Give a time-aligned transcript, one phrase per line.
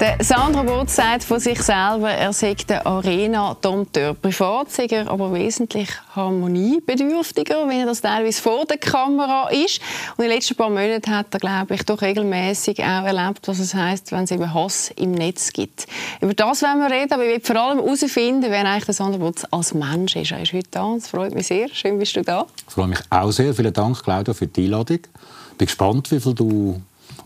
[0.00, 4.14] Der Sandra Botz sagt von sich selber, er sei der Arena-Dompteur.
[4.14, 9.80] Privat sei er aber wesentlich harmoniebedürftiger, wenn er das teilweise vor der Kamera ist.
[10.16, 13.58] Und in den letzten paar Monaten hat er, glaube ich, doch regelmäßig auch erlebt, was
[13.58, 15.88] es heißt, wenn es eben Hass im Netz gibt.
[16.20, 19.18] Über das wollen wir reden, aber ich will vor allem herausfinden, wer eigentlich der Sandra
[19.18, 20.30] Botz als Mensch ist.
[20.30, 21.68] Er ist heute da, das freut mich sehr.
[21.70, 22.46] Schön, bist du da.
[22.68, 23.52] Ich freue mich auch sehr.
[23.52, 24.98] Vielen Dank, Claudia, für die Einladung.
[24.98, 26.80] Ich bin gespannt, wie viel du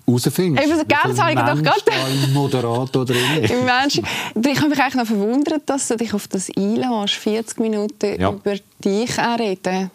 [0.06, 0.68] herausfindest.
[0.68, 2.32] Eben, gerne, habe ich doch gerade.
[2.32, 3.16] Moderator drin.
[3.42, 3.98] Im Mensch.
[3.98, 8.30] Ich habe mich eigentlich noch verwundert, dass du dich auf das einlässt, 40 Minuten ja.
[8.30, 9.90] über dich reden.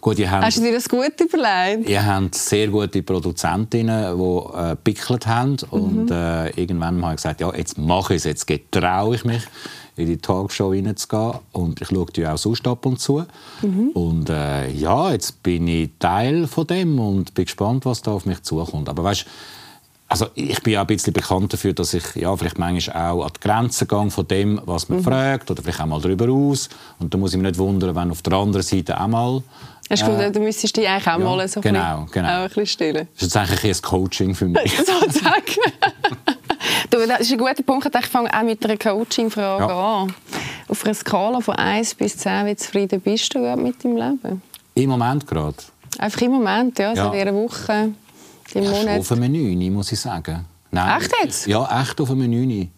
[0.00, 1.88] Gut, haben, Hast du dir das gut überlegt?
[1.88, 5.56] Ihr habt sehr gute Produzentinnen, die äh, pickelt haben.
[5.70, 5.80] Mhm.
[5.80, 9.42] Und äh, irgendwann habe ich gesagt, ja, jetzt mache ich es, jetzt getraue ich mich
[9.98, 11.34] in die Talkshow reinzugehen.
[11.52, 13.24] Und ich schaue dir auch sonst ab und zu.
[13.62, 13.90] Mhm.
[13.94, 18.26] Und äh, ja, jetzt bin ich Teil von dem und bin gespannt, was da auf
[18.26, 18.88] mich zukommt.
[18.88, 19.26] Aber weißt,
[20.08, 23.32] also ich bin ja ein bisschen bekannt dafür, dass ich ja, vielleicht manchmal auch an
[23.36, 25.04] die Grenzen gehe von dem, was man mhm.
[25.04, 26.70] fragt oder vielleicht auch mal darüber aus.
[26.98, 29.42] Und da muss ich mich nicht wundern, wenn auf der anderen Seite auch mal
[29.90, 32.28] Hast du äh, du müsstest dich eigentlich auch ja, mal so genau, ein, genau.
[32.28, 33.08] ein bisschen stillen.
[33.14, 34.76] Das ist jetzt eigentlich ein Coaching für mich.
[34.76, 35.44] Sozusagen.
[36.90, 37.94] Du, das ist ein guter Punkt.
[37.94, 40.02] Ich fange auch mit einer Coaching-Frage ja.
[40.02, 40.14] an.
[40.68, 44.42] Auf einer Skala von 1 bis 10, wie zufrieden bist du mit deinem Leben?
[44.74, 45.56] Im Moment gerade.
[45.98, 46.94] Einfach im Moment, ja.
[46.94, 47.06] ja.
[47.06, 47.92] in dieser Woche,
[48.54, 49.00] im ja, Monat.
[49.00, 50.44] auf einem 9, muss ich sagen.
[50.70, 51.46] Nein, echt jetzt?
[51.46, 52.48] Ja, echt auf einem 9.
[52.48, 52.70] Wie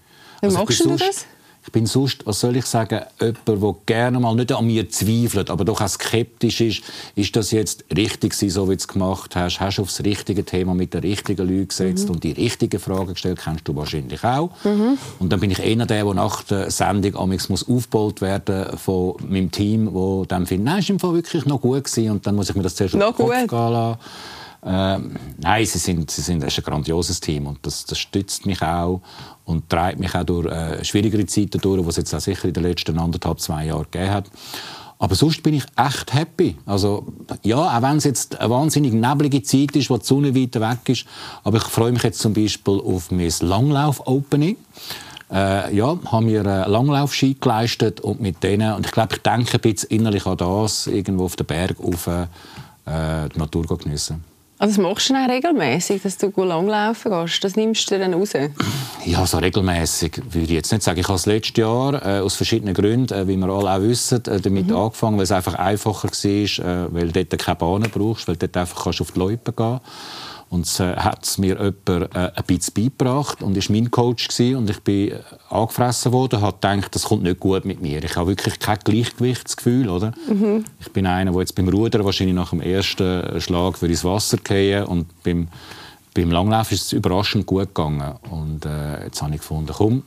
[0.43, 1.27] also machst du das?
[1.63, 5.51] Ich bin sonst, was soll ich sagen, jemand, der gerne mal nicht an mir zweifelt,
[5.51, 6.83] aber doch auch skeptisch ist.
[7.17, 9.61] Ist das jetzt richtig so wie du es gemacht hast?
[9.61, 12.15] Hast du aufs richtige Thema mit den richtigen Leuten gesetzt mhm.
[12.15, 13.41] und die richtigen Fragen gestellt?
[13.45, 14.51] Kennst du wahrscheinlich auch.
[14.65, 14.97] Mhm.
[15.19, 19.51] Und dann bin ich einer der, der nach der Sendung muss aufgebaut werden von meinem
[19.51, 22.13] Team, wo dann findet, nein, ist im Fall wirklich noch gut gewesen.
[22.13, 23.99] Und dann muss ich mir das zuerst auf den Kopf gehen lassen.
[24.63, 28.45] Ähm, nein, sie sind, sie sind, das ist ein grandioses Team und das, das stützt
[28.45, 29.01] mich auch
[29.45, 32.55] und treibt mich auch durch äh, schwierigere Zeiten durch, die es jetzt auch sicher in
[32.55, 34.31] den letzten anderthalb, zwei Jahren gegeben hat.
[34.99, 36.57] Aber sonst bin ich echt happy.
[36.67, 37.07] Also,
[37.43, 40.81] ja, auch wenn es jetzt eine wahnsinnig neblige Zeit ist, wo die Sonne weiter weg
[40.89, 41.07] ist.
[41.43, 44.59] Aber ich freue mich jetzt zum Beispiel auf mein Langlauf-Opening.
[45.33, 49.61] Äh, ja, haben einen Langlaufski geleistet und mit denen, und ich glaube, ich denke ein
[49.61, 52.27] bisschen innerlich an das, irgendwo auf den Berg auf äh,
[52.87, 54.30] die Natur geniessen.
[54.61, 57.43] Also das machst du dann regelmäßig, dass du langlaufen gehst?
[57.43, 58.33] Das nimmst du dann raus?
[59.07, 61.01] Ja, so regelmäßig würde ich jetzt nicht sagen.
[61.01, 64.23] Ich habe das letzte Jahr äh, aus verschiedenen Gründen, äh, wie wir alle auch wissen,
[64.27, 64.77] äh, damit mhm.
[64.77, 68.49] angefangen, weil es einfach einfacher war, äh, weil du dort keine Bahnen brauchst, weil du
[68.49, 69.83] dort einfach kannst auf die Loipe gehen kannst.
[70.51, 74.29] Und es äh, hat mir jemand äh, ein bisschen beigebracht und war mein Coach.
[74.29, 74.57] Gewesen.
[74.57, 78.03] Und ich bin äh, angefressen worden und habe gedacht, das kommt nicht gut mit mir.
[78.03, 79.89] Ich habe wirklich kein Gleichgewichtsgefühl.
[79.89, 80.13] Oder?
[80.29, 80.65] Mhm.
[80.81, 84.87] Ich bin einer, der jetzt beim Rudern wahrscheinlich nach dem ersten Schlag ins Wasser fallen
[84.87, 85.47] und beim,
[86.15, 88.17] beim Langlauf ist es überraschend gut gegangen.
[88.29, 90.03] Und äh, jetzt habe ich gefunden, komm,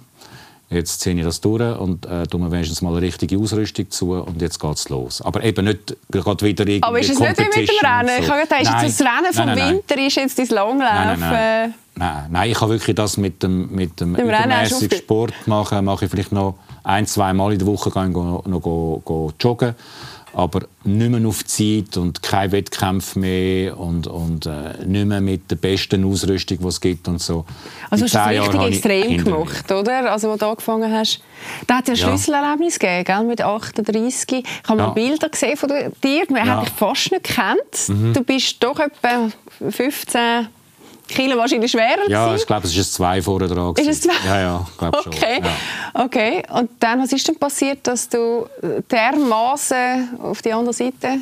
[0.73, 4.13] Jetzt ziehe ich das durch und äh, tue mir wenigstens mal eine richtige Ausrüstung zu
[4.13, 5.22] und jetzt geht es los.
[5.22, 8.09] Aber eben nicht gerade wieder irgendwie Aber ist es nicht wie mit dem Rennen?
[8.17, 8.23] So.
[8.23, 11.19] Ich habe gedacht, nein, das Rennen vom nein, nein, Winter ist jetzt dein Langlaufen.
[11.19, 12.50] Nein, nein, nein.
[12.50, 15.85] ich habe wirklich das mit dem, mit dem, dem übermäßigen Sport machen.
[15.85, 19.75] Mache ich vielleicht noch ein, zwei Mal in der Woche gehen, noch, noch go joggen
[20.34, 25.50] aber nicht mehr auf Zeit und kein Wettkampf mehr und, und äh, nicht mehr mit
[25.50, 27.46] der besten Ausrüstung, die es gibt und so.
[27.90, 30.12] Also hast du es richtig extrem gemacht, oder?
[30.12, 31.22] Also, als du angefangen hast.
[31.68, 33.24] Da hat es ja ein Schlüsselerlebnis gegeben, gell?
[33.24, 34.32] mit 38.
[34.32, 34.88] Ich habe ja.
[34.88, 36.58] mal Bilder gesehen von dir, man ja.
[36.58, 37.90] hat dich fast nicht gekannt.
[37.90, 38.14] Mhm.
[38.14, 39.30] Du bist doch etwa
[39.70, 40.48] 15
[41.13, 43.74] Kilo wahrscheinlich schwerer Ja, ich glaube, es ist ein zwei vorher dran.
[43.75, 44.13] Ist es zwei?
[44.25, 45.35] Ja, ja, glaube okay.
[45.35, 45.46] schon.
[45.46, 46.06] Ja.
[46.06, 48.47] Okay, und dann, was ist denn passiert, dass du
[48.90, 51.19] dermaßen auf die andere Seite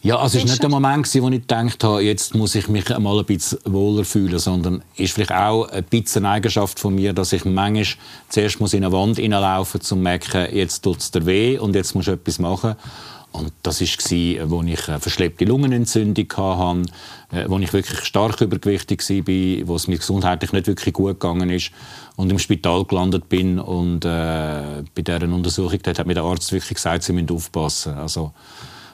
[0.00, 2.94] ja, also es war nicht der Moment, wo ich gedacht habe, jetzt muss ich mich
[2.94, 6.94] einmal ein bisschen wohler fühlen, sondern es ist vielleicht auch ein bisschen eine Eigenschaft von
[6.94, 7.84] mir, dass ich manchmal
[8.28, 11.58] zuerst muss in eine Wand hineinlaufen muss, um zu merken, jetzt tut es dir weh
[11.58, 12.76] und jetzt musst du etwas machen.
[13.30, 16.82] Und das war, als ich eine verschleppte Lungenentzündung hatte,
[17.30, 21.50] äh, wo ich wirklich stark übergewichtig war, wo es mir gesundheitlich nicht wirklich gut gegangen
[21.50, 21.70] ist
[22.16, 23.58] und im Spital gelandet bin.
[23.58, 27.94] Und äh, bei dieser Untersuchung hat mir der Arzt wirklich gesagt, sie müssen aufpassen.
[27.94, 28.32] Also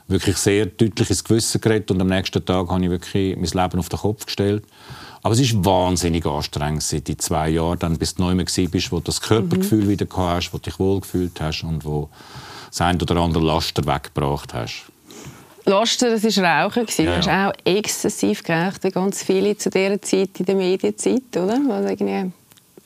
[0.08, 3.78] wirklich sehr deutlich ins Gewissen geredet und am nächsten Tag habe ich wirklich mein Leben
[3.78, 4.64] auf den Kopf gestellt.
[5.22, 8.96] Aber es ist wahnsinnig anstrengend, seit die zwei Jahren, dann, bis du neu bist, wo
[8.96, 9.88] du das Körpergefühl mhm.
[9.88, 12.10] wieder hast, wo du dich wohlgefühlt hast und wo
[12.74, 14.86] das ein oder andere Laster weggebracht hast.
[15.64, 16.86] Laster, das war Rauchen.
[16.98, 21.58] Ja, Du hast auch exzessiv geraucht, ganz viele zu dieser Zeit in der Medienzeit, oder?
[21.70, 22.32] Also irgendwie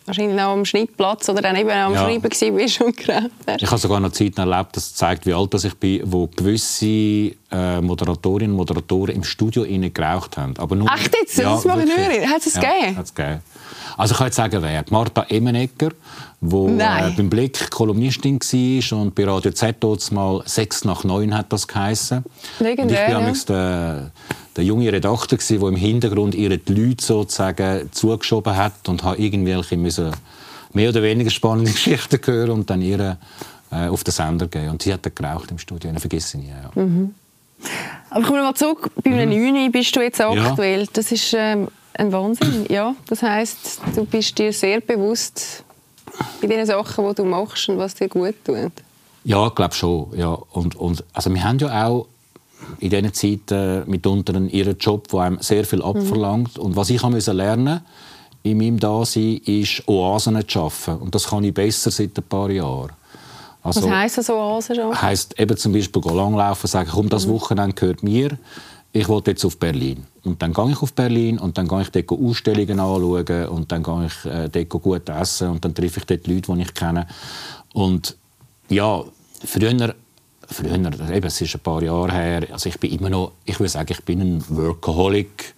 [0.04, 2.04] wahrscheinlich auch am Schnittplatz oder dann eben am ja.
[2.04, 3.62] Schreiben bist und hast.
[3.62, 6.86] Ich habe sogar noch Zeiten erlebt, das zeigt, wie alt ich bin, wo gewisse
[7.50, 10.54] äh, Moderatorinnen und Moderatoren im Studio innen geraucht haben.
[10.58, 11.38] Aber nur, Echt jetzt?
[11.38, 12.26] Ja, das mache ich nicht.
[12.26, 12.96] Hat es ja, gegeben?
[12.96, 13.40] Hat's gegeben.
[13.98, 14.84] Also ich kann jetzt sagen, wer.
[14.90, 15.90] Martha Emenegger,
[16.40, 21.52] die äh, beim Blick Kolumnistin war und bei Radio Z mal «Sechs nach neun» hat
[21.52, 22.24] das geheissen.
[22.60, 23.92] Legendär, und ich bin ja.
[23.92, 24.10] der,
[24.56, 30.12] der junge Redakteur, der im Hintergrund ihre Leute sozusagen zugeschoben hat und hat irgendwelche müssen
[30.74, 33.18] mehr oder weniger spannende Geschichten hören und dann ihre
[33.72, 34.70] äh, auf den Sender gehen.
[34.70, 36.50] Und sie hat dann geraucht im Studio, das vergesse ich nie.
[36.50, 36.70] Ja.
[36.80, 37.14] Mhm.
[38.10, 39.54] Aber kommen wir mal zurück, bei einem mhm.
[39.54, 40.82] 9 bist du jetzt aktuell.
[40.82, 40.86] Ja.
[40.92, 41.66] Das ist ähm,
[41.98, 42.94] ein Wahnsinn, ja.
[43.08, 45.64] Das heißt, du bist dir sehr bewusst
[46.40, 48.72] bei den Sachen, die du machst und was dir gut tut.
[49.24, 50.08] Ja, ich glaube schon.
[50.16, 50.38] Ja.
[50.52, 52.06] Und, und, also wir haben ja auch
[52.80, 56.56] in diesen Zeiten mitunter ihren Job, der einem sehr viel abverlangt.
[56.56, 56.62] Mhm.
[56.62, 57.80] Und was ich musste lernen
[58.42, 60.98] in meinem Dasein, ist Oasen zu schaffen.
[60.98, 62.92] Und das kann ich besser seit ein paar Jahren.
[63.62, 65.02] Also, was heisst das, Oasen schaffen?
[65.02, 67.32] Heisst eben zum Beispiel langlaufen, sagen, komm, das mhm.
[67.32, 68.38] Wochenende gehört mir
[68.92, 70.06] ich will jetzt auf Berlin.
[70.24, 73.82] Und dann gehe ich auf Berlin und dann gehe ich dort Ausstellungen anschauen und dann
[73.82, 77.06] gehe ich äh, dort gut essen und dann treffe ich dort Leute, die ich kenne.
[77.72, 78.16] Und
[78.68, 79.02] ja,
[79.44, 79.94] früher,
[80.46, 83.70] früher eben, es ist ein paar Jahre her, also ich bin immer noch, ich würde
[83.70, 85.54] sagen, ich bin ein Workaholic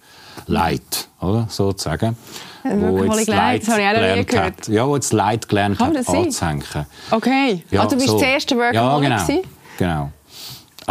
[0.47, 2.15] Light, oder, sozusagen.
[2.63, 4.57] Wo jetzt Light, das habe ich auch noch nie gehört.
[4.57, 6.63] Hat, ja, wo jetzt Light gelernt Kann hat, anzuhängen.
[7.09, 8.19] Okay, ja, also du bist so.
[8.19, 9.41] der erste Workaholic Ja, genau.
[9.77, 10.11] genau.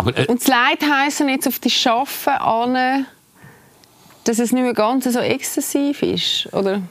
[0.01, 3.07] Aber, äh, und das Leid heissen jetzt auf die Schaffen an,
[4.25, 6.83] dass es nicht mehr ganz so exzessiv ist, oder?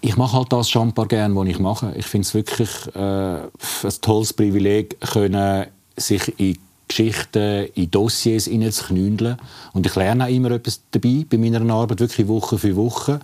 [0.00, 1.92] Ich mache halt das schon ein paar gerne, was ich mache.
[1.96, 5.66] Ich finde es wirklich äh, ein tolles Privileg, können
[5.96, 6.58] sich in
[6.88, 9.36] Geschichten, in Dossiers hineinzuknündeln.
[9.72, 13.20] Und ich lerne auch immer etwas dabei, bei meiner Arbeit, wirklich Woche für Woche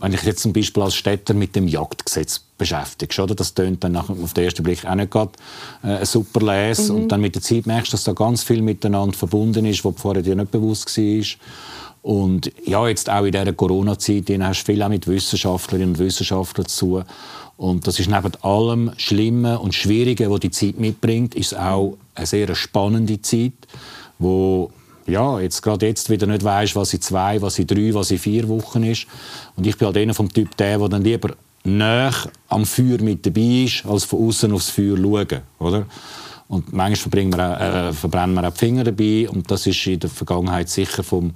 [0.00, 3.34] wenn ich jetzt zum Beispiel als Städter mit dem Jagdgesetz beschäftige, oder?
[3.34, 5.32] das tönt dann auf den ersten Blick auch nicht gerade
[5.82, 6.96] äh, super les mhm.
[6.96, 9.94] und dann mit der Zeit merkst du, dass da ganz viel miteinander verbunden ist, was
[9.96, 11.24] vorher dir nicht bewusst war.
[12.02, 16.66] Und ja, jetzt auch in dieser Corona-Zeit hast du viel auch mit Wissenschaftlerinnen und Wissenschaftlern
[16.66, 17.02] zu
[17.60, 22.24] und das ist neben allem Schlimmen und Schwierigen, was die Zeit mitbringt, ist auch eine
[22.24, 23.52] sehr spannende Zeit,
[24.18, 24.70] wo
[25.10, 28.18] ja, jetzt gerade jetzt wieder nicht weißt, was in zwei, was in drei, was in
[28.18, 29.06] vier Wochen ist.
[29.56, 31.34] Und ich bin halt einer vom Typ der, der dann lieber
[31.64, 32.14] näher
[32.48, 35.86] am Feuer mit dabei ist, als von außen aufs Feuer schauen, oder?
[36.48, 39.28] Und manchmal wir, äh, verbrennen wir auch die Finger dabei.
[39.28, 41.32] Und das ist in der Vergangenheit sicher vom,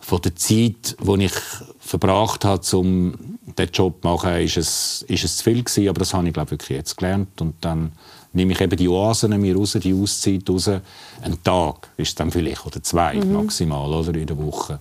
[0.00, 1.32] von der Zeit, die ich
[1.78, 5.88] verbracht habe, um diesen Job zu machen, ist es, ist es zu viel gewesen.
[5.90, 7.38] Aber das habe ich, glaube ich, wirklich jetzt gelernt.
[7.42, 7.92] Und dann
[8.36, 10.68] nehme ich eben die Oasen mir raus, die Auszeit raus.
[10.68, 13.32] Ein Tag ist dann vielleicht oder zwei mhm.
[13.32, 14.78] maximal oder, in der Woche.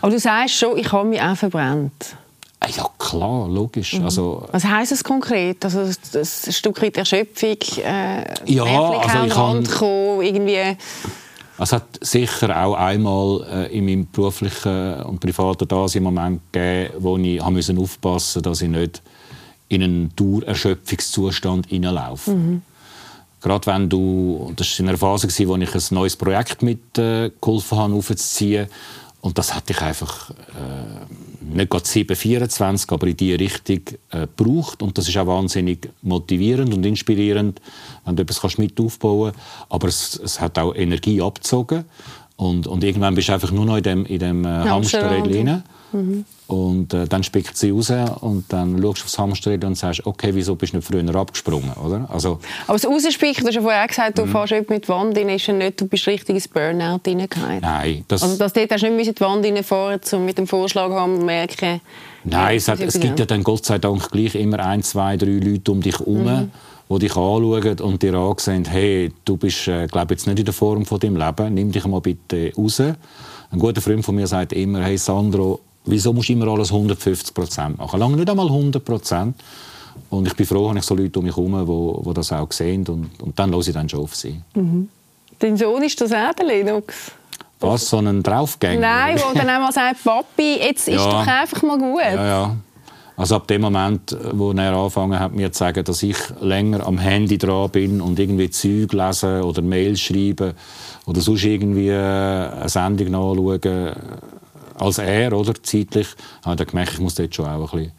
[0.00, 2.16] Aber du sagst schon, ich habe mich auch verbrannt.
[2.60, 3.94] Ah, ja, klar, logisch.
[3.94, 4.04] Mhm.
[4.04, 5.64] Also, Was heisst das konkret?
[5.64, 10.76] Also das, Stück weit Erschöpfung, äh, ja, also ich kann, kommen, irgendwie...
[11.60, 17.16] Es hat sicher auch einmal äh, in meinem beruflichen und privaten Dasein Moment gegeben, wo
[17.16, 19.02] ich aufpassen musste, dass ich nicht
[19.68, 22.30] in einen Dauererschöpfungszustand hineinlaufe.
[22.30, 22.62] Mhm.
[23.40, 27.78] Gerade wenn du, das war in einer Phase, in der ich ein neues Projekt mitgeholfen
[27.78, 28.68] äh, habe, aufzuziehen.
[29.20, 33.80] Und das hatte ich einfach äh, nicht gerade 7, 24, aber in diese Richtung
[34.10, 34.82] äh, gebraucht.
[34.82, 37.60] Und das ist auch wahnsinnig motivierend und inspirierend,
[38.04, 39.72] wenn du etwas mit aufbauen kannst.
[39.72, 41.84] Aber es, es hat auch Energie abgezogen.
[42.36, 45.62] Und, und irgendwann bist du einfach nur noch in dem, in dem äh, Hamsterrad drin.
[45.92, 46.24] Mhm.
[46.46, 50.30] Und äh, dann spickt sie raus und dann schaust du aufs Hamsterrad und sagst, okay,
[50.32, 52.08] wieso bist du nicht früher abgesprungen, oder?
[52.10, 54.30] Also, Aber das Rauspicken, du hast ja vorher gesagt, du mhm.
[54.30, 57.60] fährst mit die Wand rein, ist ja nicht, du bist richtig ins Burnout reingefallen.
[57.60, 58.04] Nein.
[58.08, 60.88] Das also das dort hast du nicht in die Wand reinfahren, um mit dem Vorschlag
[60.88, 61.80] zu merken,
[62.24, 65.38] Nein, es, hat, es gibt ja dann Gott sei Dank gleich immer ein, zwei, drei
[65.38, 66.50] Leute um dich herum, mhm.
[66.90, 70.54] die dich anschauen und dir ansehen, hey, du bist, äh, glaube jetzt nicht in der
[70.54, 72.80] Form von deinem Leben, nimm dich mal bitte raus.
[72.80, 77.34] Ein guter Freund von mir sagt immer, hey Sandro, Wieso musst du immer alles 150
[77.34, 77.98] Prozent machen?
[77.98, 79.36] Lange nicht einmal 100 Prozent.
[80.10, 82.52] Und ich bin froh, habe ich so Leute um mich herum, die, die das auch
[82.52, 82.86] sehen.
[82.86, 84.40] Und, und dann höre ich dann schon auf sie.
[84.54, 84.88] Mhm.
[85.38, 87.12] Dein Sohn ist das auch, der Linux?
[87.60, 88.80] Was, so ein Draufgänger?
[88.80, 91.10] Nein, wo dann einmal sagt, Papi, jetzt ist ja.
[91.10, 92.00] doch einfach mal gut.
[92.00, 92.56] Ja, ja.
[93.16, 96.98] Also ab dem Moment, wo er angefangen hat, mir zu sagen, dass ich länger am
[96.98, 100.52] Handy dran bin und irgendwie Zeug lesen oder Mails schreiben
[101.04, 103.92] oder sonst irgendwie eine Sendung nachschauen,
[104.78, 106.08] als er, oder, zeitlich,
[106.44, 107.92] habe ich gemerkt, ich muss dort schon auch ein bisschen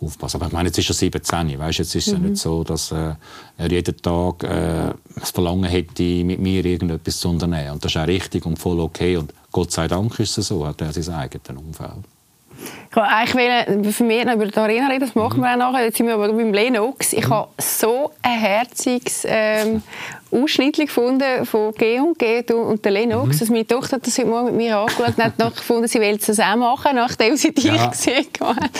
[0.00, 0.36] aufpassen.
[0.36, 2.24] Aber ich meine, jetzt ist er 17, weißt, jetzt ist es mhm.
[2.24, 3.14] ja nicht so, dass äh,
[3.56, 7.72] er jeden Tag äh, das Verlangen hätte, mit mir irgendetwas zu unternehmen.
[7.72, 9.16] Und das ist auch richtig und voll okay.
[9.16, 12.04] Und Gott sei Dank ist es so, hat er sein eigenes Umfeld.
[12.90, 15.84] Ich wollte eigentlich für mich noch über die Arena reden, das machen wir auch nachher.
[15.84, 17.12] Jetzt sind wir aber beim Lennox.
[17.12, 19.82] Ich habe so ein herziges ähm,
[20.30, 23.36] Ausschnitt gefunden von G und G und der Lennox.
[23.36, 23.40] Mhm.
[23.40, 26.00] Also meine Tochter hat das heute Morgen mit mir angeschaut und hat noch gefunden, sie
[26.00, 27.86] will das auch machen, nachdem sie dich ja.
[27.86, 28.70] gesehen hat.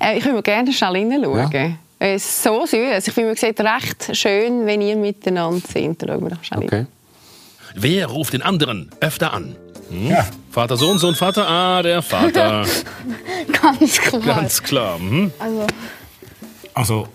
[0.00, 1.50] Äh, ich würde gerne schnell hineinschauen.
[1.52, 1.70] Ja.
[2.02, 3.06] Es ist so süß.
[3.06, 5.96] Ich finde, man sieht recht schön, wenn ihr miteinander seid.
[6.04, 6.86] Schauen wir doch schnell okay.
[7.74, 9.54] Wer ruft den anderen öfter an?
[9.90, 10.06] Hm?
[10.06, 10.26] Ja.
[10.50, 11.46] Vater Sohn, Sohn, Vater.
[11.48, 12.64] Ah, der Vater.
[13.62, 14.22] Ganz klar.
[14.22, 14.98] Ganz klar.
[14.98, 15.32] Hm?
[15.38, 15.66] Also.
[16.74, 17.08] also,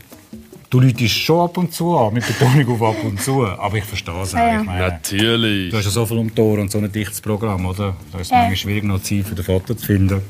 [0.69, 3.45] du läutest schon ab und zu an, mit Betonung auf ab und zu.
[3.45, 4.63] Aber ich verstehe es ja, ja.
[4.63, 5.71] Natürlich.
[5.71, 7.95] Du hast ja so viel um die Ohren und so ein dichtes Programm, oder?
[8.11, 8.37] Da ist es ja.
[8.37, 10.21] manchmal schwierig, noch Zeit für den Vater zu finden.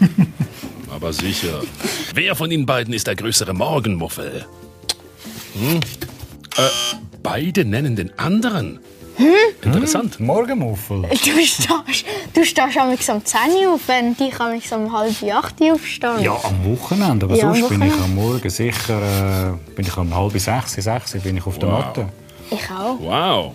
[0.90, 1.62] Aber sicher.
[2.14, 4.44] Wer von Ihnen beiden ist der größere Morgenmuffel?
[5.54, 5.80] Hm?
[6.56, 8.80] Äh, beide nennen den anderen.
[9.20, 9.72] Hm?
[9.72, 10.18] Interessant.
[10.18, 10.26] Hm?
[10.26, 11.02] Morgenmuffel.
[11.02, 11.68] Du stehst,
[12.34, 16.22] du stehst am 10 Uhr auf, wenn ich um halb 8 Uhr aufstehe.
[16.22, 17.26] Ja, am Wochenende.
[17.26, 21.12] Aber ja, sonst bin ich am Morgen sicher äh, bin ich um halb sechs, sechs
[21.22, 21.78] bin ich auf der wow.
[21.78, 22.08] Matte.
[22.50, 22.98] Ich auch.
[22.98, 23.54] Wow.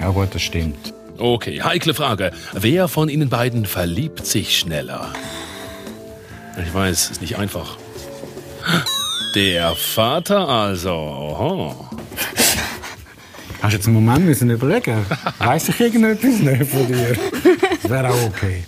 [0.00, 0.92] Ja gut, das stimmt.
[1.18, 2.32] Okay, heikle Frage.
[2.52, 5.12] Wer von Ihnen beiden verliebt sich schneller?
[6.60, 7.76] Ich weiß, ist nicht einfach.
[9.34, 10.90] Der Vater also.
[10.92, 11.88] Oho.
[13.64, 15.06] Hast du jetzt einen Moment müssen überlegen?
[15.38, 17.16] Weiß ich irgendetwas nicht von dir?
[17.80, 18.62] Das wäre auch okay.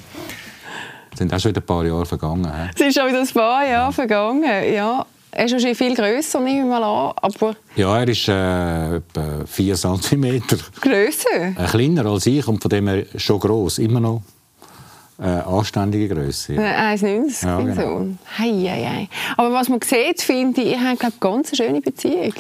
[1.13, 2.51] Es sind auch schon wieder ein paar Jahre vergangen.
[2.75, 5.05] Es ist schon wieder ein paar Jahre vergangen, ja.
[5.33, 7.13] Er ist schon viel grösser, nehme ich mal an.
[7.21, 10.43] Aber ja, er ist äh, etwa 4 cm.
[10.81, 11.49] Grösser?
[11.59, 14.23] Äh, kleiner als ich und von dem her schon gross, immer noch.
[15.21, 16.55] Äh, anständige Größe.
[16.55, 16.93] Ja.
[16.93, 17.75] 1,90 ja, genau.
[17.75, 18.07] so.
[18.39, 19.09] Hei, hei, hei.
[19.37, 22.33] Aber was man sieht, finde ich, ihr habt eine ganz schöne Beziehung.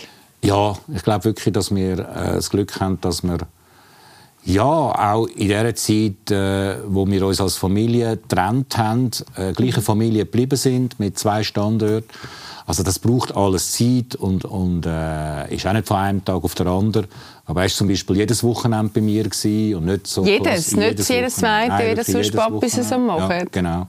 [0.47, 3.39] Ja, ich glaube wirklich, dass wir äh, das Glück haben, dass wir
[4.45, 9.83] ja, auch in der Zeit, äh, wo wir uns als Familie getrennt haben, äh, gleiche
[9.83, 12.05] Familie geblieben sind mit zwei Standorten.
[12.65, 16.55] Also das braucht alles Zeit und, und äh, ist auch nicht von einem Tag auf
[16.55, 17.09] den anderen.
[17.45, 21.09] Aber er war zum Beispiel jedes Wochenende bei mir und nicht so jedes, nicht jedes,
[21.09, 23.31] jedes zweite, wie das sonst Papis so machen.
[23.31, 23.89] Ja, genau.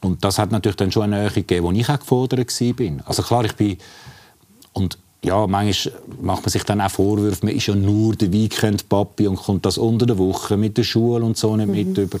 [0.00, 3.06] Und das hat natürlich dann schon eine Nähe gegeben, wo ich auch gefordert war.
[3.06, 3.78] Also klar, ich bin
[4.72, 9.28] und ja, manchmal macht man sich dann auch Vorwürfe, man ist ja nur der Weekend-Papi
[9.28, 11.74] und kommt das unter der Woche mit der Schule und so nicht mhm.
[11.74, 12.18] mit über.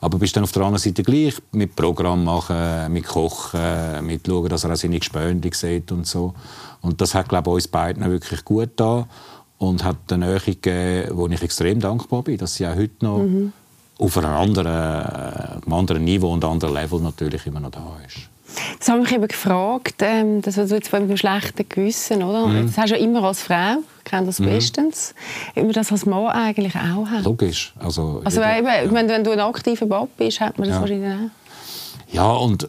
[0.00, 4.48] Aber bist dann auf der anderen Seite gleich mit Programm machen, mit Kochen, mit schauen,
[4.50, 6.34] dass er auch seine Gespönte sieht und so.
[6.82, 9.08] Und das hat, glaube ich, uns beiden wirklich gut da
[9.56, 13.18] und hat eine Nähe gegeben, wo ich extrem dankbar bin, dass sie auch heute noch
[13.20, 13.52] mhm.
[13.98, 17.96] auf einem anderen, äh, einem anderen Niveau und einem anderen Level natürlich immer noch da
[18.06, 18.28] ist.
[18.78, 22.46] Das habe ich eben gefragt, ähm, das was du jetzt beim schlechten Gewissen, oder?
[22.46, 22.66] Mhm.
[22.66, 24.46] Das hast du ja immer als Frau, ich kenne das mhm.
[24.46, 25.14] bestens,
[25.54, 27.24] man das als Mann eigentlich auch hat.
[27.24, 27.74] Logisch.
[27.78, 28.92] Also, also eben, ja.
[28.92, 30.80] wenn, wenn du ein aktiver Bob bist, hat man das ja.
[30.80, 32.14] wahrscheinlich auch.
[32.14, 32.68] Ja, und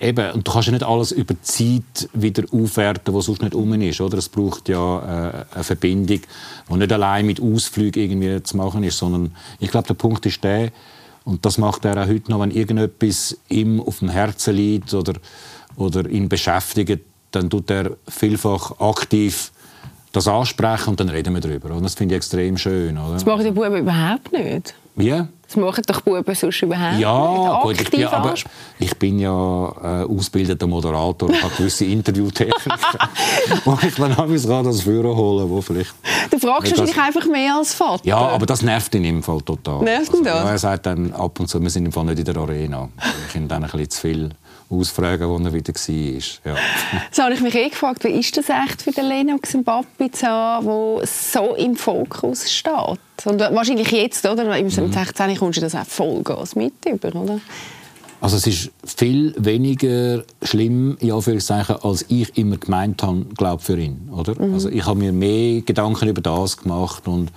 [0.00, 3.54] eben, und du kannst ja nicht alles über die Zeit wieder aufwerten, was sonst nicht
[3.54, 4.18] um ist, oder?
[4.18, 4.98] Es braucht ja
[5.30, 6.20] äh, eine Verbindung,
[6.68, 10.42] die nicht allein mit Ausflügen irgendwie zu machen ist, sondern ich glaube, der Punkt ist
[10.44, 10.70] der,
[11.26, 15.14] und das macht er auch heute noch, wenn irgendetwas ihm auf dem Herzen liegt oder,
[15.74, 17.00] oder ihn beschäftigt,
[17.32, 19.50] dann tut er vielfach aktiv
[20.12, 21.74] das ansprechen und dann reden wir darüber.
[21.74, 22.96] Und das finde ich extrem schön.
[22.96, 23.14] Oder?
[23.14, 24.72] Das machen die Buben überhaupt nicht.
[24.94, 25.24] Wie?
[25.46, 28.34] Das machen doch Buben sonst überhaupt ja, gut, ich bin, aber
[28.80, 32.72] ich bin ja äh, ausgebildeter Moderator und habe gewisse Interviewtechniken,
[33.64, 35.94] wo ich dann ich das Führer holen, wo vielleicht...
[36.30, 38.04] Du fragst wahrscheinlich einfach mehr als Vater.
[38.04, 39.84] Ja, aber das nervt ihn im Fall total.
[39.84, 40.44] Nervt ihn also, das?
[40.44, 42.88] Ja, er sagt dann ab und zu, wir sind im Fall nicht in der Arena.
[43.28, 44.30] Ich ihm dann ein bisschen zu viel
[44.68, 46.52] ausfragen, wo er wieder war.
[46.52, 46.60] Ja.
[47.12, 50.10] So habe ich mich eh gefragt, wie ist das echt für den Lennox und Papi
[50.10, 50.66] zu haben,
[50.98, 52.98] der so im Fokus steht?
[53.24, 54.56] Und wahrscheinlich jetzt, oder?
[54.56, 55.36] Im 16 mhm.
[55.36, 57.40] kommst du das auch Vollgas mit über, oder?
[58.20, 64.08] Also es ist viel weniger schlimm, ja, als ich immer gemeint habe, glaube für ihn,
[64.10, 64.40] oder?
[64.40, 64.54] Mhm.
[64.54, 67.30] Also ich habe mir mehr Gedanken über das gemacht und,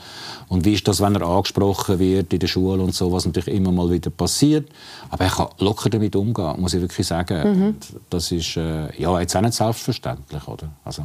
[0.48, 3.54] und wie ist das, wenn er angesprochen wird in der Schule und so, was natürlich
[3.54, 4.70] immer mal wieder passiert.
[5.10, 7.60] Aber er kann locker damit umgehen, muss ich wirklich sagen.
[7.60, 7.76] Mhm.
[8.10, 10.70] Das ist äh, ja jetzt auch nicht selbstverständlich, oder?
[10.86, 11.04] Also,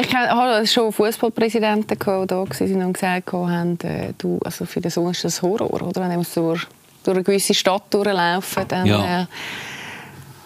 [0.00, 4.92] ich hatte schon Fußballpräsidenten, die da waren und gesagt haben, äh, du, also für den
[4.92, 6.00] Sohn ist das Horror, oder?
[6.00, 6.54] wenn er so
[7.02, 9.22] durch eine gewisse Stadt durchlaufen, dann ja.
[9.22, 9.26] äh,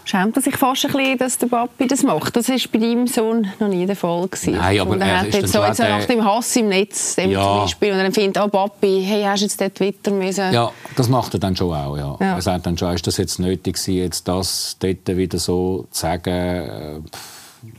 [0.07, 2.37] schämt er sich fast ein bisschen, dass der Papi das macht.
[2.37, 4.29] Das war bei deinem Sohn noch nie der Fall.
[4.29, 4.55] Gewesen.
[4.55, 7.43] Nein, aber und er hat jetzt so jetzt nach dem Hass im Netz dem ja.
[7.43, 10.53] zum Beispiel, und er findet, oh Papi, hey, hast du jetzt dort Twitter müssen?
[10.53, 12.17] Ja, das macht er dann schon auch, ja.
[12.21, 12.35] ja.
[12.37, 16.01] Er sagt dann schon, ist das jetzt nötig gewesen, jetzt das dort wieder so zu
[16.01, 17.01] sagen, äh,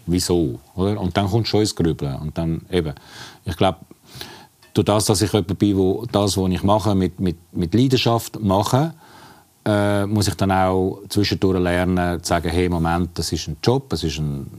[0.05, 0.99] wieso, oder?
[0.99, 2.93] Und dann kommt schon ins Grübeln und dann eben,
[3.45, 3.77] ich glaube,
[4.77, 8.39] durch das, dass ich jemand bin, wo das, was ich mache, mit, mit, mit Leidenschaft
[8.39, 8.93] mache,
[9.65, 13.91] äh, muss ich dann auch zwischendurch lernen, zu sagen, hey, Moment, das ist ein Job,
[13.91, 14.49] es ist ein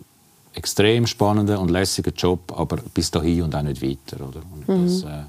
[0.54, 4.26] extrem spannender und lässiger Job, aber bis dahin und auch nicht weiter.
[4.26, 4.40] Oder?
[4.66, 4.84] Mhm.
[4.84, 5.24] das, äh,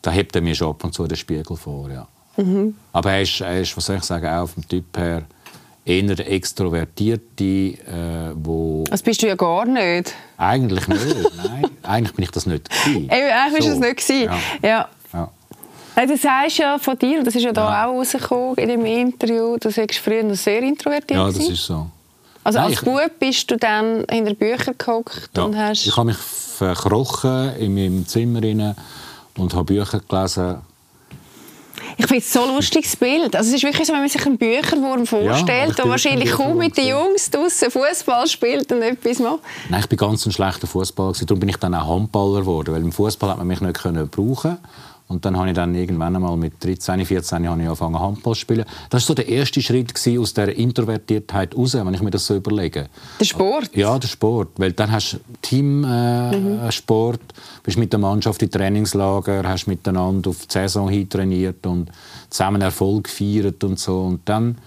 [0.00, 2.06] da hebt er mir schon ab und zu den Spiegel vor, ja.
[2.36, 2.74] Mhm.
[2.92, 5.24] Aber er ist, er ist, was soll ich sagen, auch vom Typ her
[5.90, 10.14] eher der Extrovertierte, äh, wo Das bist du ja gar nicht.
[10.36, 11.04] eigentlich nicht,
[11.36, 13.04] nein, eigentlich bin ich das nicht gewesen.
[13.04, 14.22] Eben, eigentlich bist du So, das nicht gewesen.
[14.62, 15.28] Ja, Ja.
[15.96, 16.06] ja.
[16.06, 17.86] Du sagst ja von dir, das ist ja da Ja.
[17.86, 21.52] auch rausgekommen in dem Interview, du sagst früher noch sehr introvertiert ja, das gewesen.
[21.54, 21.86] ist so.
[22.42, 25.42] Also Nein, als Bub bist du dann in der Bücher gehockt Ja.
[25.44, 25.86] und hast...
[25.86, 28.74] Ich habe mich verkrochen in meinem Zimmer rein
[29.36, 30.56] und habe Bücher gelesen.
[32.00, 33.36] Ich finde es so ein lustiges Bild.
[33.36, 36.30] Also es ist wirklich so, wenn man sich einen Bücherwurm vorstellt, ich der bin wahrscheinlich
[36.30, 39.40] kaum mit den Jungs draußen Fußball spielt und etwas macht.
[39.68, 41.12] Nein, ich war ganz ein schlechter Fußballer.
[41.12, 42.74] Darum bin ich dann auch Handballer geworden.
[42.74, 44.56] Weil im Fußball hat man mich nicht können brauchen
[45.10, 48.40] Und dann habe ich dann irgendwann einmal mit 13, 14 habe ich angefangen Handball zu
[48.40, 48.64] spielen.
[48.90, 52.26] Das war so der erste Schritt gewesen aus der Introvertiertheit raus, wenn ich mir das
[52.26, 52.86] so überlege.
[53.18, 53.74] Der Sport.
[53.74, 54.50] Ja, der Sport.
[54.58, 57.20] Weil dann hast du Teamsport, äh, Sport,
[57.64, 61.90] bist mit der Mannschaft in Trainingslager, hast miteinander auf die Saison hin trainiert und
[62.28, 64.02] zusammen Erfolg gefeiert und so.
[64.02, 64.58] Und dann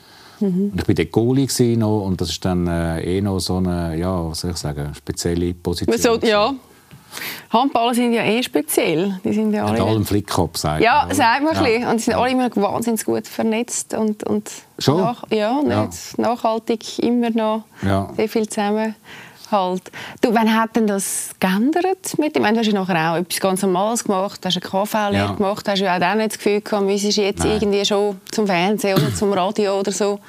[0.42, 3.98] und ich war dort Goalie noch, und das ist dann äh, eh noch so eine,
[3.98, 5.98] ja, was soll ich sagen, spezielle Position.
[5.98, 6.54] So, ja.
[7.52, 9.20] Handballer sind ja eh speziell.
[9.24, 9.90] Die sind ja Mit alle...
[9.92, 11.60] allem Flickkopf, sagt Ja, man, sagt man oder?
[11.60, 11.88] ein bisschen.
[11.90, 14.98] Und sie sind alle immer wahnsinnig gut vernetzt und, und Schon?
[15.02, 15.90] Nach, ja, nicht, Ja.
[16.18, 18.10] nachhaltig immer noch Ja.
[18.18, 18.96] sehr viel zusammenhalt.
[20.22, 22.42] Du, wann hat denn das geändert mit dem?
[22.42, 25.26] Ich meine, Du hast ja nachher auch etwas ganz Normales gemacht, du hast eine KV-Lehre
[25.26, 25.32] Ja.
[25.34, 27.52] gemacht, hast ja auch nicht das Gefühl gehabt, du müsstest jetzt Nein.
[27.54, 30.20] irgendwie schon zum Fernsehen oder zum Radio oder so.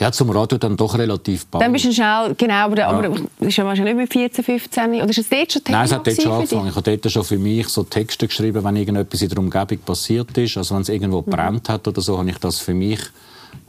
[0.00, 1.62] Ja, zum Radio dann doch relativ bald.
[1.62, 4.94] Dann bist du schnell, genau, aber, aber das ist ja wahrscheinlich nicht mit 14, 15,
[4.94, 6.68] oder ist es dort schon Thema Nein, es hat dort schon angefangen.
[6.68, 10.36] Ich habe dort schon für mich so Texte geschrieben, wenn irgendetwas in der Umgebung passiert
[10.38, 10.56] ist.
[10.56, 11.30] Also wenn es irgendwo Mhm.
[11.30, 12.98] brennt hat oder so, habe ich das für mich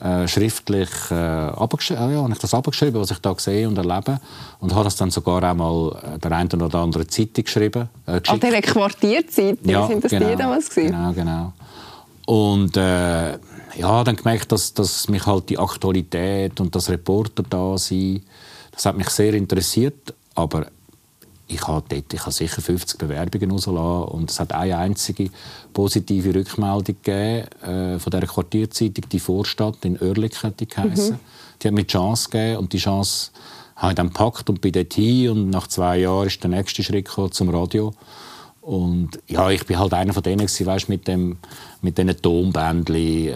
[0.01, 4.19] äh, schriftlich äh, äh, ja, habe ich das abgeschrieben, was ich da sehe und erlebe.
[4.61, 7.89] Und habe das dann sogar auch mal äh, der einen oder anderen Zeitung geschrieben.
[8.07, 8.43] Äh, An geschickt.
[8.43, 10.91] dieser Quartierzeit, sind das die damals gewesen?
[10.91, 11.53] Genau, genau.
[12.25, 13.33] Und äh,
[13.77, 18.23] ja, dann gemerkt, dass, dass mich halt die Aktualität und das Reporter da sein,
[18.71, 20.13] das hat mich sehr interessiert.
[20.35, 20.67] Aber
[21.47, 25.29] ich habe dort, ich habe sicher 50 Bewerbungen rausgelassen und es hat eine einzige
[25.73, 31.19] positive Rückmeldung gegeben äh, von der Quartierzeitung, die Vorstadt in Oerlikon die geheissen.
[31.61, 33.31] Die hat mir die Chance gegeben und die Chance
[33.75, 36.83] habe ich dann gepackt und bin dort hin und nach zwei Jahren ist der nächste
[36.83, 37.93] Schritt gekommen zum Radio.
[38.61, 41.37] Und ja, ich bin halt einer von denen gewesen, weißt, mit dem
[41.81, 43.33] mit diesen Tonbändchen, äh,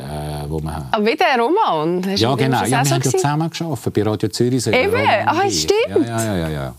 [0.47, 2.05] wo man Aber wie der Roman?
[2.05, 2.63] Hast ja, genau.
[2.63, 4.67] Ja, wir haben ja zusammen gearbeitet, bei Radio Zürich.
[4.67, 4.95] Eben?
[5.25, 5.71] Ah, stimmt.
[5.89, 6.75] Ja, ja, ja, ja, ja.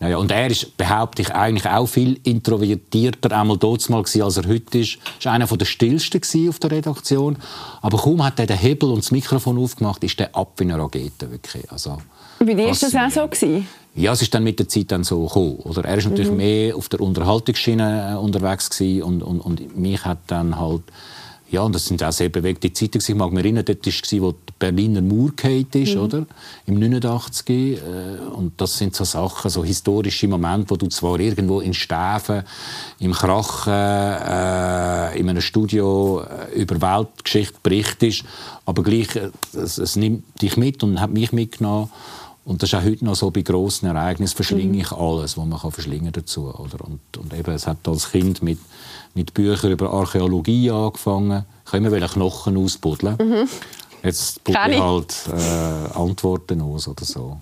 [0.00, 0.16] Ja.
[0.16, 4.48] Und er ist, behaupte ich, eigentlich auch viel introvertierter einmal dort mal gewesen, als er
[4.48, 4.98] heute ist.
[5.20, 7.36] Er war einer der stillsten auf der Redaktion.
[7.80, 10.78] Aber kaum hat er den Hebel und das Mikrofon aufgemacht, ist der ab wie eine
[10.78, 11.30] Rakete.
[11.30, 11.70] Wirklich.
[11.70, 11.98] Also,
[12.40, 13.28] Bei dir war das auch so?
[13.28, 13.68] Gewesen?
[13.94, 15.56] Ja, es ist dann mit der Zeit dann so gekommen.
[15.64, 16.36] Oder er ist natürlich Mhm.
[16.36, 20.82] mehr auf der Unterhaltungsschiene äh, unterwegs gewesen und, und, und mich hat dann halt
[21.50, 22.96] ja, und das sind auch sehr bewegte Zeiten.
[23.06, 26.00] Ich mag mich erinnern, dort war, wo die Berliner Mauer gefallen ist, Mhm.
[26.00, 26.26] oder?
[26.64, 27.50] Im 89.
[27.76, 27.78] Äh,
[28.34, 32.44] und das sind so Sachen, so historische Momente, wo du zwar irgendwo in Stäfen,
[33.00, 38.24] im Krachen, äh, in einem Studio äh, über Weltgeschichte berichtest,
[38.64, 39.08] aber gleich,
[39.52, 41.90] es, es nimmt dich mit und hat mich mitgenommen.
[42.44, 45.60] Und das ist auch heute noch so, bei grossen Ereignissen verschlinge ich alles, was man
[45.60, 46.48] kann verschlingen dazu.
[46.48, 46.84] Oder?
[46.84, 48.58] Und, und eben, es hat als Kind mit,
[49.14, 51.44] mit Büchern über Archäologie angefangen.
[51.66, 53.16] Ich wollte immer Knochen ausbuddeln.
[54.02, 57.38] Jetzt buddle ich halt äh, Antworten aus oder so.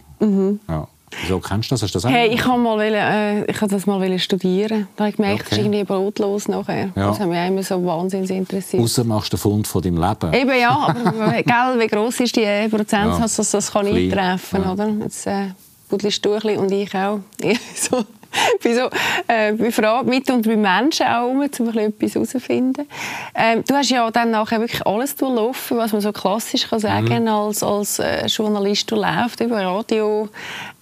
[0.69, 0.87] Ja.
[1.23, 1.83] Wieso kennst du das?
[1.83, 4.89] Hast du das Hey, ich habe mal wollen, äh, ich das mal studieren.
[4.97, 5.63] Da habe ich gemerkt, es ist Okay.
[5.67, 6.91] irgendwie brotlos nachher.
[6.95, 7.09] Ja.
[7.09, 8.83] Das hat mich immer so wahnsinnig interessiert.
[8.83, 10.33] Ausser machst du den Fund von deinem Leben.
[10.33, 14.73] Eben ja, aber gell, wie gross ist die Prozentsatz, dass das kann Klein, eintreffen ja.
[14.73, 14.89] oder?
[15.03, 15.49] Jetzt äh,
[15.89, 17.21] buddelst du ein bisschen und ich auch.
[18.57, 18.89] Ich bin so
[19.27, 22.87] äh, befragt, mit und bei Menschen auch um bisschen etwas herauszufinden.
[23.35, 27.23] Ähm, du hast ja dann nachher wirklich alles durchlaufen, was man so klassisch kann sagen
[27.23, 27.29] Mhm.
[27.29, 30.29] als, als äh, Journalist durchläuft, über Radio.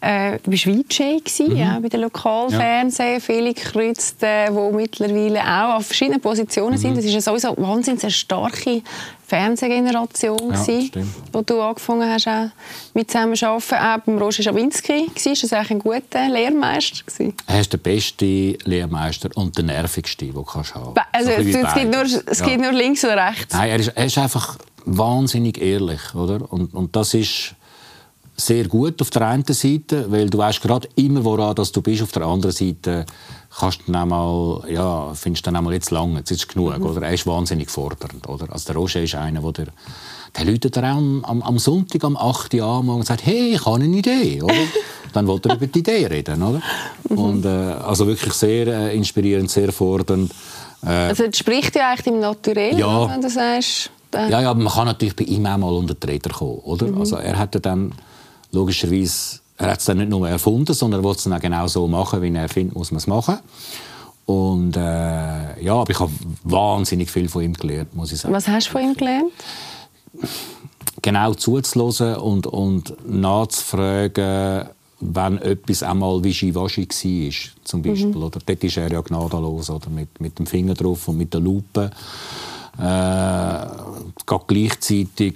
[0.01, 1.57] Äh, du warst VJ gewesen, Mhm.
[1.57, 6.79] ja, bei den Lokalfernsehen, viele gekreuzt, äh, die mittlerweile auch auf verschiedenen Positionen Mhm.
[6.79, 6.97] sind.
[6.99, 8.83] Das ist ja sowieso wahnsinnig eine starke
[9.29, 12.49] Fernsehgeneration, Ja, gewesen, wo du angefangen hast auch
[12.95, 13.77] mit zusammenzuarbeiten.
[13.79, 17.05] Auch beim Roger Schawinski war das eigentlich ein guter Lehrmeister.
[17.05, 17.35] Gewesen.
[17.47, 18.25] Er ist der beste
[18.65, 22.39] Lehrmeister und der nervigste, den du kannst haben Be- Also, So es, gibt nur, es
[22.41, 22.47] Ja.
[22.47, 23.55] gibt nur links und rechts.
[23.55, 26.51] Nein, er ist, er ist einfach wahnsinnig ehrlich, oder?
[26.51, 27.55] Und, und das ist
[28.37, 32.03] sehr gut auf der einen Seite, weil du weißt gerade immer, woran dass du bist.
[32.03, 33.05] Auf der anderen Seite
[33.59, 36.79] kannst du dann einmal, ja, findest du dann einmal jetzt lange, jetzt ist es genug,
[36.79, 37.03] oder?
[37.03, 38.53] Er ist wahnsinnig fordernd, oder?
[38.53, 39.73] Also der Roger ist einer, der dir
[40.33, 42.55] dann läutet er auch am, am, am Sonntag am 8.
[42.55, 44.43] Uhr und sagt, hey, ich habe eine Idee.
[44.43, 44.55] Oder?
[45.13, 46.43] dann wollte er über die Idee reden.
[46.43, 46.61] Oder?
[47.09, 50.33] Und, äh, also wirklich sehr äh, inspirierend, sehr fordernd.
[50.85, 53.91] Äh, also das spricht ja eigentlich im Naturell, ja, wenn du sagst...
[54.15, 56.61] Ja, ja, aber man kann natürlich bei ihm auch mal unter die Räder kommen.
[56.61, 56.87] Oder?
[56.87, 56.99] Mhm.
[57.01, 57.93] Also er hat dann
[58.53, 61.67] logischerweise er hat es dann nicht nur erfunden, sondern er wollte es dann auch genau
[61.67, 63.39] so machen, wie er findet, muss man es machen.
[64.25, 66.13] Und äh, ja, aber ich habe
[66.45, 68.35] wahnsinnig viel von ihm gelernt, muss ich sagen.
[68.35, 69.33] Was hast du von ihm gelernt?
[71.03, 74.69] Genau zuzuhören und, und nachzufragen,
[75.01, 78.07] wenn etwas einmal wischiwaschi war, zum Beispiel.
[78.09, 78.23] Mhm.
[78.23, 78.39] Oder?
[78.45, 79.91] Dort ist er ja gnadenlos, oder?
[79.91, 81.91] Mit, mit dem Finger drauf und mit der Lupe.
[82.79, 83.67] Äh,
[84.47, 85.35] gleichzeitig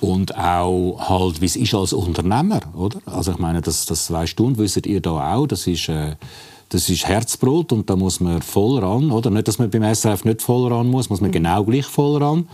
[0.00, 3.00] und auch halt, wie es ist als Unternehmer, oder?
[3.06, 6.16] Also ich meine, das, das weißt du und wisst ihr da auch, das ist, äh,
[6.68, 9.30] das ist Herzbrot und da muss man voll ran, oder?
[9.30, 11.34] Nicht, dass man beim SRF nicht voll ran muss, muss man mhm.
[11.34, 12.48] genau gleich voll ran.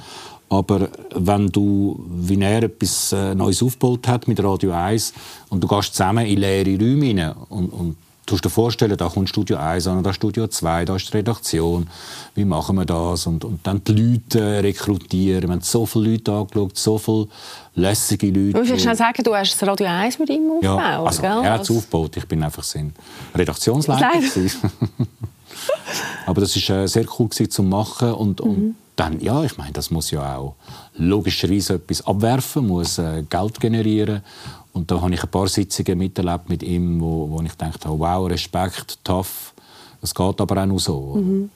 [0.48, 5.12] Aber wenn du, wie er etwas äh, Neues aufgebaut hat mit Radio 1
[5.48, 9.08] und du gehst zusammen in leere Räume rein und, und Du musst dir vorstellen, da
[9.08, 11.88] kommt Studio 1 an, da Studio 2, da ist die Redaktion.
[12.34, 13.26] Wie machen wir das?
[13.26, 15.42] Und, und dann die Leute rekrutieren.
[15.42, 17.26] Wir haben so viele Leute angeschaut, so viele
[17.74, 18.58] lässige Leute.
[18.58, 21.40] Muss ich schnell sagen, du hast das Radio 1 mit ihm aufgebaut, ja, also, gell?
[21.42, 22.92] Er hat es aufgebaut, ich bin einfach sein
[23.34, 24.10] Redaktionsleiter.
[26.26, 28.74] Aber das war äh, sehr cool zu machen und, und mhm.
[28.96, 30.54] dann, ja, ich meine, das muss ja auch
[30.96, 34.22] logischerweise etwas abwerfen, muss äh, Geld generieren
[34.72, 38.28] und da habe ich ein paar Sitzungen miterlebt mit ihm, wo, wo ich dachte, wow,
[38.28, 39.52] Respekt, tough.
[40.02, 41.16] Es geht aber auch nur so.
[41.16, 41.50] Mhm.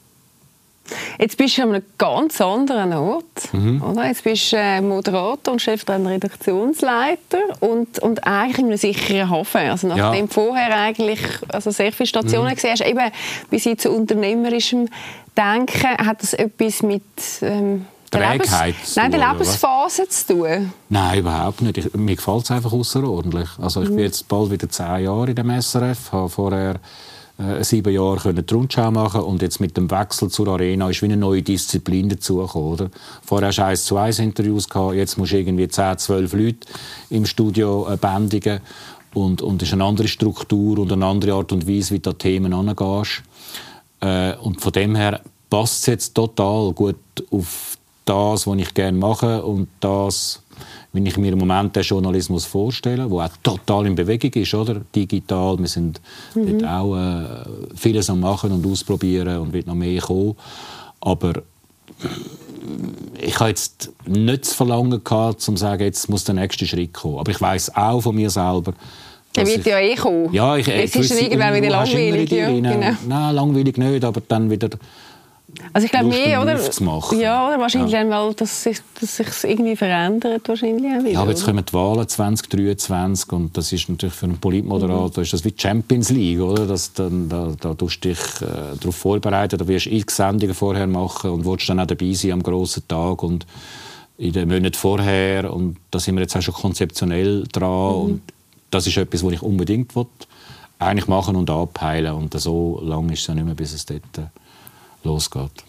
[1.19, 3.53] Jetzt bist du an einem ganz anderen Ort.
[3.53, 3.83] Mhm.
[3.83, 4.07] Oder?
[4.07, 9.71] Jetzt bist du äh, Moderator und stellvertretender Redaktionsleiter und, und eigentlich in einem sicheren Hafen.
[9.71, 10.31] Also nachdem ja.
[10.31, 12.55] vorher eigentlich also sehr viele Stationen mhm.
[12.55, 13.11] gesehen hast, eben
[13.49, 14.89] bis hin zu unternehmerischem
[15.37, 17.03] Denken, hat das etwas mit
[17.41, 17.87] ähm,
[18.19, 20.73] Trägheit Lebens Nein, der Lebensphase zu tun?
[20.89, 21.79] Nein, überhaupt nicht.
[21.79, 23.49] Ich, mir gefällt es einfach außerordentlich.
[23.61, 23.97] Also ich mhm.
[23.97, 26.81] bin jetzt bald wieder zehn Jahre in dem SRF, habe vorher
[27.39, 31.03] äh, sieben Jahre können die Rundschau machen und jetzt mit dem Wechsel zur Arena ist
[31.03, 32.73] wie eine neue Disziplin dazugekommen.
[32.73, 32.91] Oder?
[33.25, 36.69] Vorher hast du eins zu eins Interviews gehabt, jetzt musst du irgendwie 10, 12 Leute
[37.11, 38.61] im Studio äh, bändigen
[39.15, 42.19] und und ist eine andere Struktur und eine andere Art und Weise, wie du an
[42.19, 43.23] Themen angehst.
[44.01, 46.97] Äh, und von dem her passt es jetzt total gut
[47.31, 50.43] auf das, was ich gerne mache und das,
[50.93, 54.81] wenn ich mir im Moment den Journalismus vorstelle, der auch total in Bewegung ist, oder?
[54.95, 56.01] digital, wir sind
[56.35, 56.65] mhm.
[56.65, 57.25] auch äh,
[57.75, 60.37] vieles am machen und ausprobieren und wird noch mehr kommen,
[61.01, 61.43] aber
[63.21, 66.93] ich habe jetzt nicht zu verlangen gehabt, um zu sagen, jetzt muss der nächste Schritt
[66.93, 67.19] kommen.
[67.19, 68.75] Aber ich weiß auch von mir selber,
[69.37, 70.33] der wird ja eh kommen.
[70.33, 72.31] Ja, ich, es ist dann irgendwann wieder langweilig.
[72.31, 72.97] Ja, genau.
[73.07, 74.71] Nein, langweilig nicht, aber dann wieder
[75.73, 76.59] also ich glaube mehr, oder?
[77.19, 78.09] Ja, oder wahrscheinlich ja.
[78.09, 82.07] weil das sich, dass sich irgendwie verändert wahrscheinlich wieder, Ja, aber jetzt kommen die Wahlen
[82.07, 85.23] 2023 und das ist natürlich für einen Politmoderator mhm.
[85.23, 86.67] ist das wie Champions League, oder?
[86.67, 90.55] Das, dann, da, da tust du dich äh, darauf vorbereiten, da wirst du x Sendungen
[90.55, 93.47] vorher machen und willst dann auch dabei sein am grossen Tag und
[94.17, 98.03] in den Monaten vorher und da sind wir jetzt auch schon konzeptionell dran mhm.
[98.03, 98.23] und
[98.71, 100.07] das ist etwas, was ich unbedingt will,
[100.79, 104.03] eigentlich machen und abheilen und so lange ist es ja nicht mehr, bis es dort
[104.19, 104.23] äh,
[105.05, 105.65] losgeht.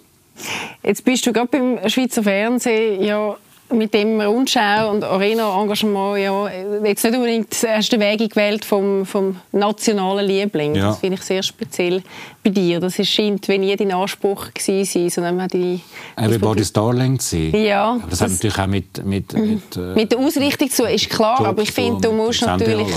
[0.83, 3.37] Jetzt bist du gerade beim Schweizer Fernsehen ja
[3.73, 6.47] mit dem Rundschau und Arena-Engagement ja
[6.83, 10.75] jetzt nicht unbedingt den ersten Weg gewählt vom, vom nationalen Liebling.
[10.75, 10.89] Ja.
[10.89, 12.03] Das finde ich sehr speziell
[12.43, 12.79] bei dir.
[12.79, 15.81] Das scheint wie nie dein Anspruch gewesen sein, sondern man die
[16.15, 17.63] Everybody's Darling zu sein.
[17.63, 17.91] Ja.
[17.93, 21.09] Aber das, das hat natürlich auch mit mit, mit, äh, mit der Ausrichtung zu ist
[21.09, 22.87] klar, Jobs aber ich finde, du musst natürlich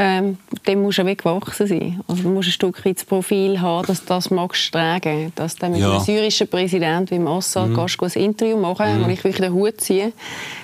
[0.00, 2.00] ähm, dem muss er gewachsen sein.
[2.06, 5.32] Also du musst ein Stück weit das Profil haben, dass das magst tragen.
[5.34, 5.90] Dass du mit ja.
[5.90, 7.74] einem syrischen Präsidenten wie Assad mhm.
[7.74, 9.04] kannst ein Interview machen, mhm.
[9.04, 10.12] wo ich wirklich den Hut ziehe,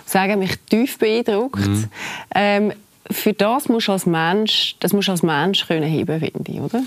[0.07, 1.67] sagen mich tief beeindruckt.
[1.67, 1.85] Mhm.
[2.33, 2.73] Ähm,
[3.11, 6.61] für das musst du als Mensch, das musst du als Mensch können heben, finde ich,
[6.61, 6.85] oder?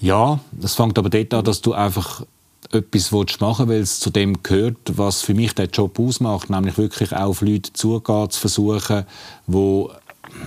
[0.00, 2.26] Ja, das fängt aber dort an, dass du einfach
[2.72, 6.76] etwas machen willst, weil es zu dem gehört, was für mich den Job ausmacht, nämlich
[6.76, 9.06] wirklich auf Leute zugehen, zu versuchen,
[9.46, 9.86] die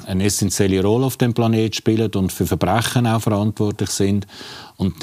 [0.05, 4.27] eine essentielle Rolle auf dem Planet spielen und für Verbrechen auch verantwortlich sind.
[4.77, 4.93] Und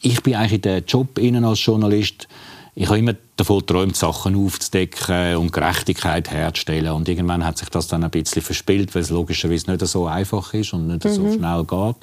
[0.00, 2.28] ich bin eigentlich in den Job innen als Journalist.
[2.74, 6.92] Ich habe immer davon geträumt, Sachen aufzudecken und Gerechtigkeit herzustellen.
[6.92, 10.54] Und irgendwann hat sich das dann ein bisschen verspielt, weil es logischerweise nicht so einfach
[10.54, 11.12] ist und nicht mhm.
[11.12, 11.96] so schnell geht.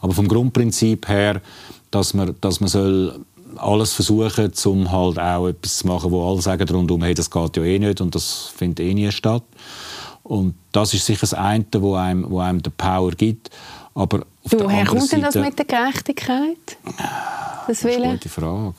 [0.00, 1.42] Aber vom Grundprinzip her,
[1.90, 3.20] dass man, dass man soll
[3.56, 7.56] alles versuchen, um halt auch etwas zu machen, wo alle sagen rundum, hey, das geht
[7.56, 9.42] ja eh nicht und das findet eh nie statt.
[10.24, 13.50] Und das ist sicher das eine, wo einem, wo einem die Power gibt.
[13.94, 16.56] Aber auf woher kommt denn das mit der Gerechtigkeit?
[17.66, 18.74] Das, das ist eine gute Frage.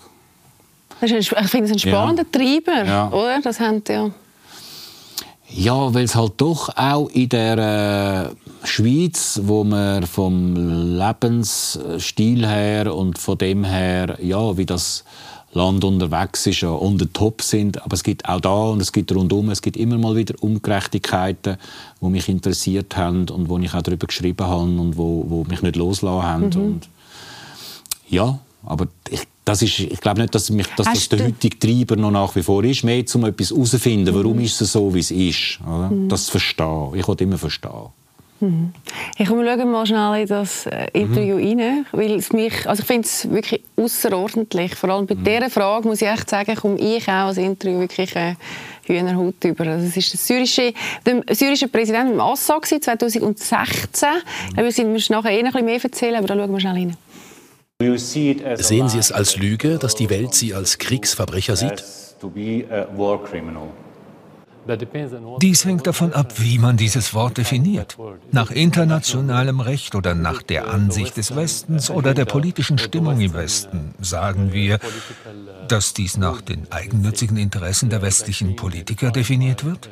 [0.99, 2.29] Das ist ein, ich finde es ein spannender ja.
[2.31, 3.12] Treiber, ja.
[3.12, 3.41] oder?
[3.41, 4.10] Das haben ja
[5.49, 12.95] Ja, weil es halt doch auch in der äh, Schweiz, wo man vom Lebensstil her
[12.95, 15.03] und von dem her, ja, wie das
[15.55, 17.81] Land unterwegs ist, ja, the top sind.
[17.83, 21.57] Aber es gibt auch da und es gibt rundum, es gibt immer mal wieder Ungerechtigkeiten,
[22.01, 25.61] die mich interessiert haben und wo ich auch darüber geschrieben habe und wo, wo mich
[25.61, 26.49] nicht losgelassen haben.
[26.49, 26.55] Mhm.
[26.55, 26.89] Und
[28.07, 31.95] ja, aber ich, das ist, ich glaube nicht, dass, mich, dass das der heutige Treiber
[31.95, 34.43] noch nach wie vor ist, mehr um etwas herauszufinden, warum mhm.
[34.43, 35.59] ist es so, wie es ist.
[35.61, 35.89] Oder?
[35.89, 36.09] Mhm.
[36.09, 36.95] Das zu verstehen.
[36.95, 37.89] Ich will immer verstehen.
[38.39, 38.74] Mhm.
[39.17, 41.60] Ich komme schauen mal schnell in das äh, Interview mhm.
[41.60, 44.76] rein, weil es mich, also ich finde es wirklich außerordentlich.
[44.76, 45.24] Vor allem bei mhm.
[45.24, 48.36] dieser Frage muss ich echt sagen, komme ich auch als Interview wirklich äh,
[48.86, 49.67] Hühnerhaut über.
[49.67, 50.74] Also es ist der syrische,
[51.06, 54.10] der syrische Präsident im Assad 2016.
[54.10, 54.56] Mhm.
[54.56, 56.74] Da müssen wir nachher eh noch ein bisschen mehr erzählen, aber da schauen wir schnell
[56.74, 56.98] rein.
[58.58, 61.84] Sehen Sie es als Lüge, dass die Welt Sie als Kriegsverbrecher sieht?
[65.41, 67.97] Dies hängt davon ab, wie man dieses Wort definiert.
[68.32, 73.93] Nach internationalem Recht oder nach der Ansicht des Westens oder der politischen Stimmung im Westen
[74.01, 74.80] sagen wir,
[75.67, 79.89] dass dies nach den eigennützigen Interessen der westlichen Politiker definiert wird?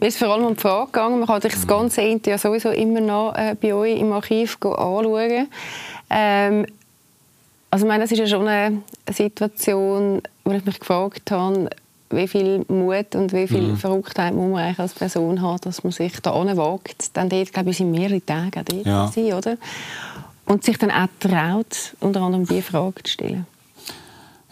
[0.00, 2.70] Mir ist vor allem um die Frage gegangen, man kann sich das ganze Interview sowieso
[2.70, 5.48] immer noch äh, bei euch im Archiv anschauen.
[6.10, 6.66] Ähm,
[7.70, 11.70] also ich meine, das ist ja schon eine Situation, wo ich mich gefragt habe,
[12.12, 13.76] wie viel Mut und wie viel mhm.
[13.76, 17.16] Verrücktheit muss man eigentlich als Person haben, dass man sich da wagt.
[17.16, 19.10] Dann dort, glaube ich, sind mehrere Tage dort ja.
[19.14, 19.56] sein, oder?
[20.46, 23.46] Und sich dann auch traut, unter anderem diese Frage zu stellen.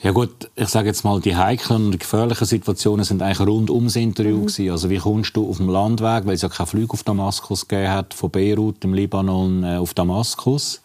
[0.02, 3.96] Ja gut, ich sage jetzt mal, die heiklen und gefährlichen Situationen sind eigentlich rund ums
[3.96, 4.46] Interview mhm.
[4.46, 4.70] gewesen.
[4.70, 7.92] Also wie kommst du auf dem Landweg, weil es ja keinen Flug auf Damaskus gegeben
[7.92, 10.80] hat, von Beirut im Libanon äh, auf Damaskus.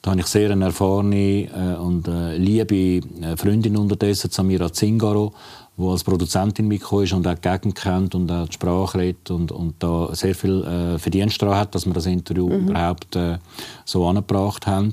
[0.00, 3.02] Da habe ich sehr eine erfahrene äh, und äh, liebe
[3.36, 5.34] Freundin unterdessen, Samira Zingaro,
[5.78, 9.30] die als Produzentin mitgekommen ist und auch die Gegend kennt und auch die Sprache redet
[9.30, 12.68] und, und da sehr viel äh, Verdienst daran hat, dass wir das Interview mhm.
[12.68, 13.38] überhaupt äh,
[13.84, 14.92] so angebracht haben.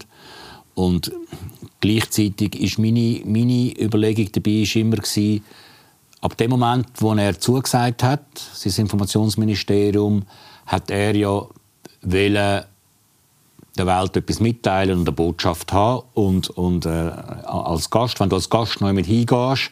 [0.75, 1.11] Und
[1.81, 5.43] gleichzeitig ist meine, meine Überlegung dabei ist immer gewesen,
[6.21, 10.23] ab dem Moment, wo er zugesagt hat, sein Informationsministerium,
[10.67, 11.45] hat er ja
[12.01, 12.63] wollen,
[13.77, 16.03] der Welt etwas mitteilen und eine Botschaft haben.
[16.13, 19.71] Und, und äh, als Gast, wenn du als Gast noch mit hingehst,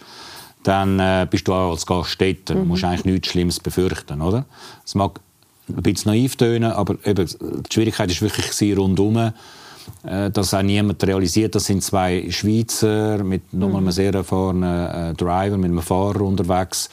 [0.64, 2.50] dann äh, bist du auch als Gast dort.
[2.50, 2.68] Du mhm.
[2.68, 4.46] musst eigentlich nichts Schlimmes befürchten, oder?
[4.86, 5.20] Es mag
[5.70, 10.62] ein bisschen naiv tönen, aber eben, die Schwierigkeit ist wirklich sie rundum, äh, dass auch
[10.62, 13.76] niemand realisiert, das sind zwei Schweizer mit mhm.
[13.76, 16.90] einem sehr erfahrenen äh, Driver, mit einem Fahrer unterwegs,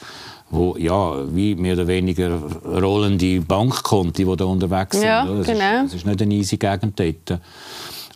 [0.49, 5.05] wo ja wie mehr oder weniger rollende Bankkonti, die da unterwegs sind.
[5.05, 5.83] Ja, das, genau.
[5.83, 7.39] ist, das ist nicht eine easy Gegend dort.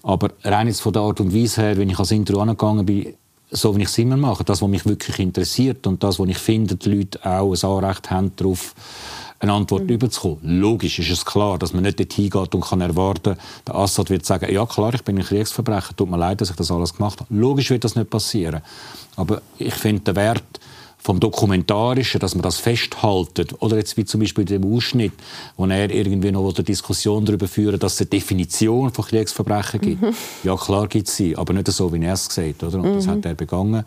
[0.03, 3.13] Aber rein jetzt von der Art und Weise her, wenn ich als Intro angegangen bin,
[3.55, 6.37] so wie ich es immer mache, das, was mich wirklich interessiert und das, was ich
[6.37, 8.73] finde, die Leute auch ein Anrecht haben darauf,
[9.39, 9.89] eine Antwort mhm.
[9.89, 10.59] überzukommen.
[10.59, 13.37] Logisch ist es klar, dass man nicht dorthin geht und kann erwarten,
[13.67, 16.55] der Assad wird sagen, ja klar, ich bin ein Kriegsverbrecher, tut mir leid, dass ich
[16.55, 17.33] das alles gemacht habe.
[17.33, 18.61] Logisch wird das nicht passieren.
[19.15, 20.43] Aber ich finde den Wert
[21.05, 23.61] vom Dokumentarischen, dass man das festhaltet.
[23.61, 25.13] Oder jetzt wie zum Beispiel in dem Ausschnitt,
[25.55, 30.01] wo er irgendwie noch eine Diskussion darüber führen dass es eine Definition von Kriegsverbrechen gibt.
[30.01, 30.15] Mhm.
[30.43, 32.73] Ja, klar gibt es sie, aber nicht so, wie er es gesagt hat.
[32.73, 32.79] Oder?
[32.79, 32.95] Und mhm.
[32.95, 33.85] das hat er begangen.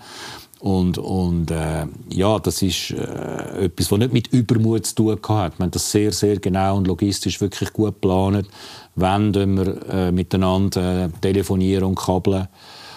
[0.60, 5.58] Und, und äh, ja, das ist äh, etwas, was nicht mit Übermut zu tun hat.
[5.58, 8.46] Wir haben das sehr, sehr genau und logistisch wirklich gut geplant.
[8.94, 12.46] Wann wir äh, miteinander äh, telefonieren und kabeln.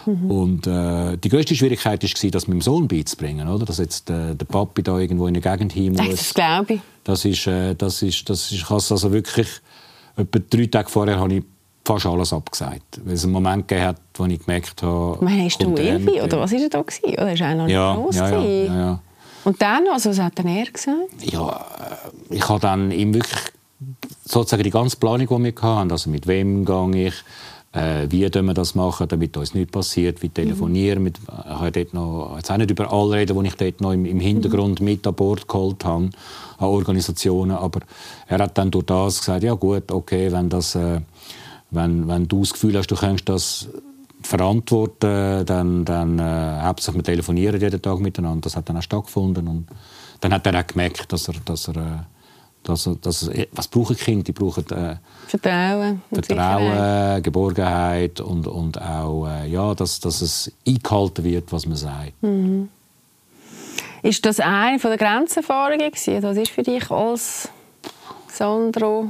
[0.05, 0.31] Mhm.
[0.31, 3.65] Und äh, die größte Schwierigkeit war, das meinem Sohn beizubringen, oder?
[3.65, 6.09] Dass jetzt äh, der Papi da irgendwo in eine Gegend hin muss.
[6.09, 6.81] Das glaube ich.
[7.03, 9.47] Das ist, äh, das ist, das ist, also wirklich,
[10.15, 11.43] etwa drei Tage vorher habe ich
[11.83, 13.01] fast alles abgesagt.
[13.03, 15.23] Weil es einen Moment gegeben hat, wo ich gemerkt habe...
[15.23, 16.81] Man, hast du Elfi, oder was war er da?
[16.81, 17.13] Gewesen?
[17.13, 18.15] Oder ist er noch ja, nicht groß?
[18.15, 18.99] Ja, ja, ja, ja.
[19.43, 20.97] Und dann, also was hat dann er gesagt?
[21.23, 21.65] Ja,
[22.29, 23.39] äh, ich habe dann ihm wirklich
[24.23, 27.15] sozusagen die ganze Planung, die wir hatten, also mit wem gehe ich,
[27.73, 31.03] äh, wie wir das machen, damit uns nichts passiert, wie telefonieren.
[31.03, 33.93] Mit, ich habe dort noch, jetzt auch nicht über alle reden, die ich dort noch
[33.93, 36.09] im, im Hintergrund mit an Bord geholt habe,
[36.57, 37.81] an Organisationen, aber
[38.27, 41.01] er hat dann durch das gesagt, ja gut, okay, wenn, das, äh,
[41.69, 43.67] wenn, wenn du das Gefühl hast, du kannst das
[44.21, 48.41] verantworten, dann, dann äh, hauptsächlich wir telefonieren jeden Tag miteinander.
[48.41, 49.67] Das hat dann auch stattgefunden und
[50.19, 51.99] dann hat er auch gemerkt, dass er, dass er äh,
[52.63, 54.23] dass, dass, was brauchen Kinder?
[54.23, 54.97] Die brauchen äh,
[55.27, 61.77] Vertrauen, Vertrauen Geborgenheit und, und auch, äh, ja, dass, dass es eingehalten wird, was man
[61.77, 62.21] sagt.
[62.21, 62.69] Mhm.
[64.03, 66.21] Ist das eine der Grenzerfahrungen gewesen?
[66.21, 67.49] Das ist für dich als
[68.27, 69.09] Sandro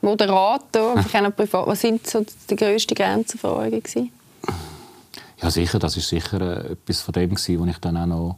[0.00, 0.96] Moderator,
[1.66, 4.10] was sind so die grössten Grenzerfahrungen gewesen?
[5.42, 8.36] Ja, sicher, das ist sicher äh, etwas von dem gewesen, was ich dann auch noch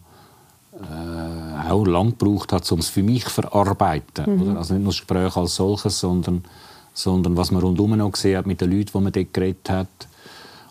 [0.72, 4.50] äh, auch lang gebraucht hat, um es für mich zu verarbeiten.
[4.50, 4.56] Mhm.
[4.56, 6.44] Also nicht nur das Gespräch als solches, sondern,
[6.92, 9.88] sondern was man rundum noch gesehen hat mit den Leuten, die man dort geredet hat.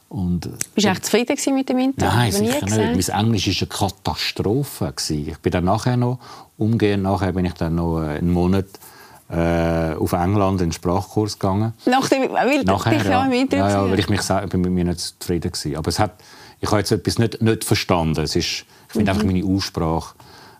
[0.10, 2.10] Und, Bist du echt zufrieden mit dem Interview?
[2.10, 3.10] Nein, sicher nicht.
[3.10, 4.93] Mein Englisch war eine Katastrophe.
[5.10, 6.19] Ich bin dann nachher noch,
[6.58, 8.67] umgehend nachher bin ich dann noch äh, einen Monat
[9.29, 11.73] äh, auf England in den Sprachkurs gegangen.
[11.86, 14.99] Nach dem, weil Nachher, dich ja, ja, ja, weil ich mich bin mit mir nicht
[14.99, 15.77] zufrieden war.
[15.79, 16.12] Aber es hat,
[16.60, 18.21] ich habe jetzt etwas nicht, nicht verstanden.
[18.21, 19.17] Es ist, ich finde mhm.
[19.17, 20.15] einfach meine Aussprache,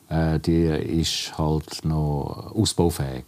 [0.10, 3.26] äh, die ist halt noch ausbaufähig.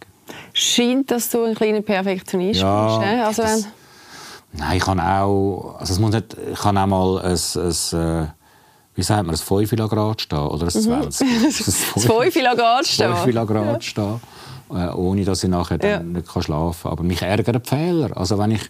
[0.52, 3.08] Scheint, dass du ein kleiner Perfektionist ja, bist.
[3.26, 3.68] Also das,
[4.52, 8.32] nein, ich kann auch, also es muss nicht, ich kann auch mal ein, ein, ein
[8.94, 11.26] wie sagt man, ein 5 Grad stehen oder ein 20?
[11.26, 11.44] Mhm.
[11.46, 13.14] ein 5 Grad stehen.
[13.14, 14.20] 5 Grad stehen.
[14.70, 16.00] Äh, ohne dass ich nachher ja.
[16.00, 16.92] nicht schlafen kann.
[16.92, 18.16] Aber mich ärgern die Fehler.
[18.16, 18.62] Also wenn ich,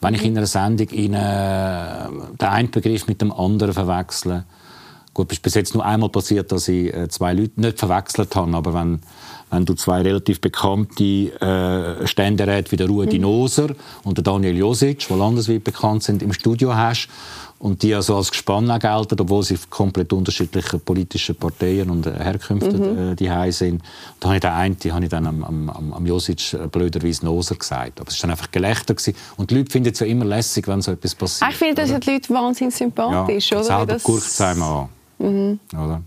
[0.00, 2.08] wenn ich in einer Sendung in, äh,
[2.38, 4.44] den einen Begriff mit dem anderen verwechsle,
[5.14, 8.34] gut, es ist bis jetzt nur einmal passiert, dass ich äh, zwei Leute nicht verwechselt
[8.36, 9.00] habe, aber wenn,
[9.50, 13.22] wenn du zwei relativ bekannte äh, Ständeräte wie der Rudi mhm.
[13.22, 13.68] Noser
[14.04, 17.08] und der Daniel Josic, die landesweit bekannt sind, im Studio hast
[17.60, 23.16] und die also als Gespann gelten, obwohl sie komplett unterschiedliche politische Parteien und Herkünfte mhm.
[23.18, 23.82] äh, sind.
[24.18, 27.26] Da habe ich den einen, die habe ich dann am, am, am Josic äh, blöderweise
[27.26, 28.00] Noser gesagt.
[28.00, 29.14] Aber es war dann einfach Gelächter gewesen.
[29.36, 31.50] Und die Leute finden es ja immer lässig, wenn so etwas passiert.
[31.50, 33.66] Ich finde das ja die Leute wahnsinnig sympathisch, ja, oder?
[33.66, 34.02] Selber das...
[34.04, 34.88] guckt es einem an.
[35.20, 35.60] Mhm.
[35.72, 36.02] Oder?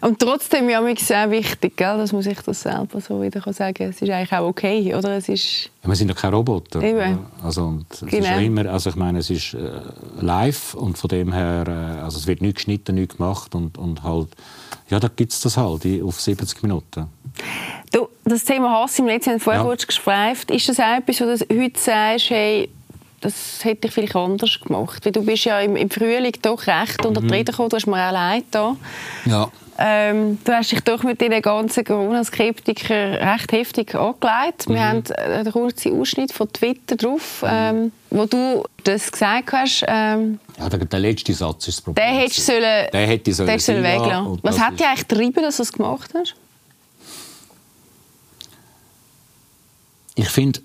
[0.00, 3.74] Und trotzdem ja mir sehr wichtig, gell, dass man sich das selber so wieder sagen
[3.74, 3.88] kann.
[3.88, 5.16] Es ist eigentlich auch okay, oder?
[5.16, 6.82] Es ist ja, wir sind ja kein Roboter.
[6.82, 7.18] Eben.
[7.42, 8.36] Also, und es genau.
[8.36, 9.80] ist immer, also ich meine, es ist äh,
[10.20, 14.02] live und von dem her, äh, also es wird nicht geschnitten, nicht gemacht und, und
[14.02, 14.28] halt,
[14.90, 17.06] ja, da gibt es das halt auf 70 Minuten.
[17.92, 19.68] Du, das Thema Hass im letzten vorher ja.
[19.68, 20.50] kurz gesprächt.
[20.50, 22.68] Ist das auch etwas, wo du heute sagst, hey,
[23.20, 25.04] das hätte ich vielleicht anders gemacht?
[25.04, 27.08] Weil du bist ja im, im Frühling doch recht mhm.
[27.08, 28.76] unter die Rede gekommen, du hast mir auch leid da.
[29.24, 29.50] Ja.
[29.78, 34.68] Ähm, du hast dich doch mit den ganzen Corona-Skeptikern recht heftig angelegt.
[34.68, 34.74] Mhm.
[34.74, 37.48] Wir haben einen kurzen Ausschnitt von Twitter drauf, mhm.
[37.50, 39.84] ähm, wo du das gesagt hast.
[39.86, 42.06] Ähm, ja, der, der, letzte Satz ist das Problem.
[42.06, 44.38] Der hätte sollen, der hätte sollen, der sollen weglassen.
[44.42, 46.34] Was hat dich eigentlich getrieben, dass du das gemacht hast?
[50.14, 50.60] Ich finde,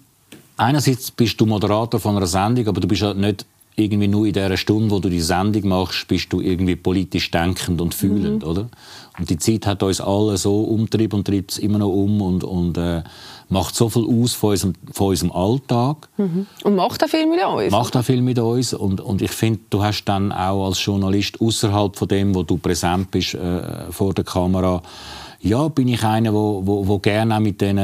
[0.61, 3.45] einerseits bist du Moderator von einer Sendung, aber du bist ja nicht
[3.75, 7.81] irgendwie nur in der Stunde, wo du die Sendung machst, bist du irgendwie politisch denkend
[7.81, 8.49] und fühlend, mhm.
[8.49, 8.69] oder?
[9.17, 12.43] Und die Zeit hat uns alle so umtrieben und treibt es immer noch um und,
[12.43, 13.03] und äh,
[13.49, 16.09] macht so viel aus von unserem, von unserem Alltag.
[16.17, 16.47] Mhm.
[16.63, 17.71] Und macht auch viel mit uns.
[17.71, 21.39] Macht auch viel mit uns und, und ich finde, du hast dann auch als Journalist
[21.39, 24.81] außerhalb von dem, wo du präsent bist äh, vor der Kamera,
[25.43, 27.77] ja, bin ich einer, wo, wo, wo gerne auch mit den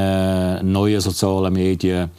[0.72, 2.12] neuen sozialen Medien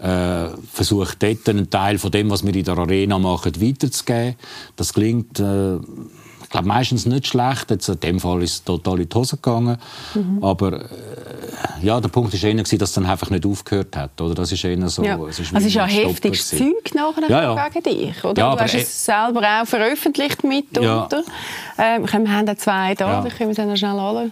[0.00, 4.36] äh, versucht dort einen Teil von dem, was wir in der Arena machen, weiterzugeben.
[4.76, 7.70] Das klingt, äh, ich glaube, meistens nicht schlecht.
[7.70, 9.76] Jetzt, in dem Fall ist es total in die Hose gegangen.
[10.14, 10.42] Mhm.
[10.42, 10.84] Aber äh,
[11.82, 14.20] ja, der Punkt war eher, dass es dann einfach nicht aufgehört hat.
[14.20, 14.34] Oder?
[14.34, 15.18] Das ist eher so, ja.
[15.28, 17.68] es ist, also ist ja heftiges Zeug nachher ja, ja.
[17.68, 18.24] gegen dich.
[18.24, 18.40] Oder?
[18.40, 21.22] Ja, du hast es selber auch veröffentlicht mitunter.
[21.76, 21.96] Ja.
[21.96, 23.22] Ähm, wir haben da zwei da, ja.
[23.22, 24.30] die können wir dann schnell alle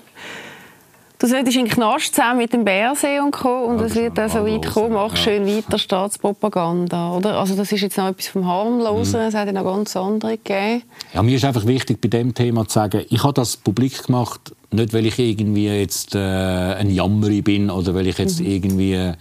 [1.18, 3.64] Du solltest in den Knast zusammen mit dem Bärsee und Co.
[3.64, 7.38] Und es wird dann so weit kommen, mach schön weiter Staatspropaganda, oder?
[7.38, 9.28] Also das ist jetzt noch etwas vom Harmlosen, mhm.
[9.28, 10.82] es hat ja noch ganz andere gegeben.
[11.14, 14.54] Ja, mir ist einfach wichtig, bei dem Thema zu sagen, ich habe das publik gemacht,
[14.70, 18.46] nicht weil ich irgendwie jetzt äh, ein Jammeri bin oder weil ich jetzt mhm.
[18.46, 19.12] irgendwie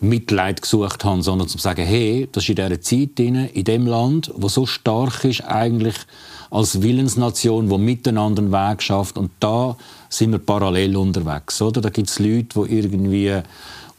[0.00, 3.86] Mitleid gesucht habe, sondern zu sagen, hey, das ist in dieser Zeit drin, in dem
[3.86, 5.96] Land, wo so stark ist eigentlich
[6.50, 9.18] als Willensnation, die miteinander einen Weg schafft.
[9.18, 9.76] Und da
[10.08, 11.60] sind wir parallel unterwegs.
[11.62, 11.80] Oder?
[11.80, 13.42] Da gibt es Leute, die irgendwie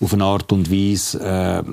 [0.01, 1.63] auf eine Art und Weise äh,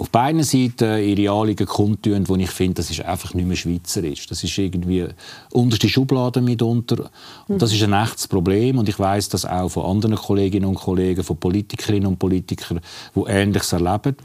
[0.00, 4.26] auf beiden Seiten ihre Anliegen kundtun, wo ich finde, das ist einfach nicht mehr schweizerisch.
[4.26, 5.06] Das ist irgendwie
[5.52, 7.10] unterste Schublade mitunter.
[7.48, 8.78] Und das ist ein echtes Problem.
[8.78, 12.80] Und ich weiß das auch von anderen Kolleginnen und Kollegen, von Politikerinnen und Politikern,
[13.14, 14.16] die Ähnliches erleben.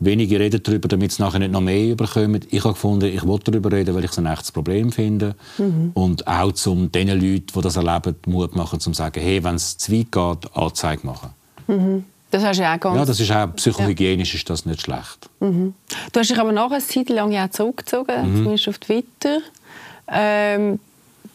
[0.00, 2.40] Wenige reden darüber, damit es nachher nicht noch mehr überkommen.
[2.50, 5.36] Ich habe gefunden, ich wollte darüber reden, weil ich es ein echtes Problem finde.
[5.58, 5.92] Mhm.
[5.94, 9.78] Und auch um den Leuten, die das erleben, Mut machen, zu sagen, hey, wenn es
[9.78, 11.30] zu weit geht, Anzeige machen.
[11.68, 12.04] Mhm.
[12.30, 12.96] Das hast du ja auch ganz...
[12.96, 14.38] Ja, das ist auch psychohygienisch ja.
[14.38, 15.28] ist das nicht schlecht.
[15.40, 15.74] Mhm.
[16.12, 18.36] Du hast dich aber nachher eine Zeit lang ja zurückgezogen, mhm.
[18.36, 19.40] zumindest auf Twitter.
[20.08, 20.78] Ähm,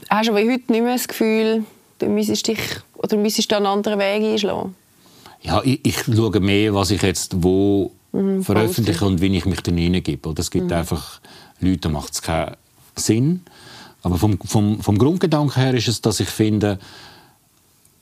[0.09, 1.65] hast du aber heute nicht mehr das Gefühl,
[1.99, 2.59] du müsstest dich
[2.97, 4.75] oder müsstest du einen anderen Weg einschlagen?
[5.41, 9.61] Ja, ich, ich schaue mehr, was ich jetzt wo mhm, veröffentliche und wie ich mich
[9.61, 10.33] dann hineingebe.
[10.37, 10.73] Es gibt mhm.
[10.73, 11.19] einfach
[11.59, 12.55] Leute, da macht es keinen
[12.95, 13.41] Sinn.
[14.01, 16.79] Aber vom, vom, vom Grundgedanken her ist es, dass ich finde,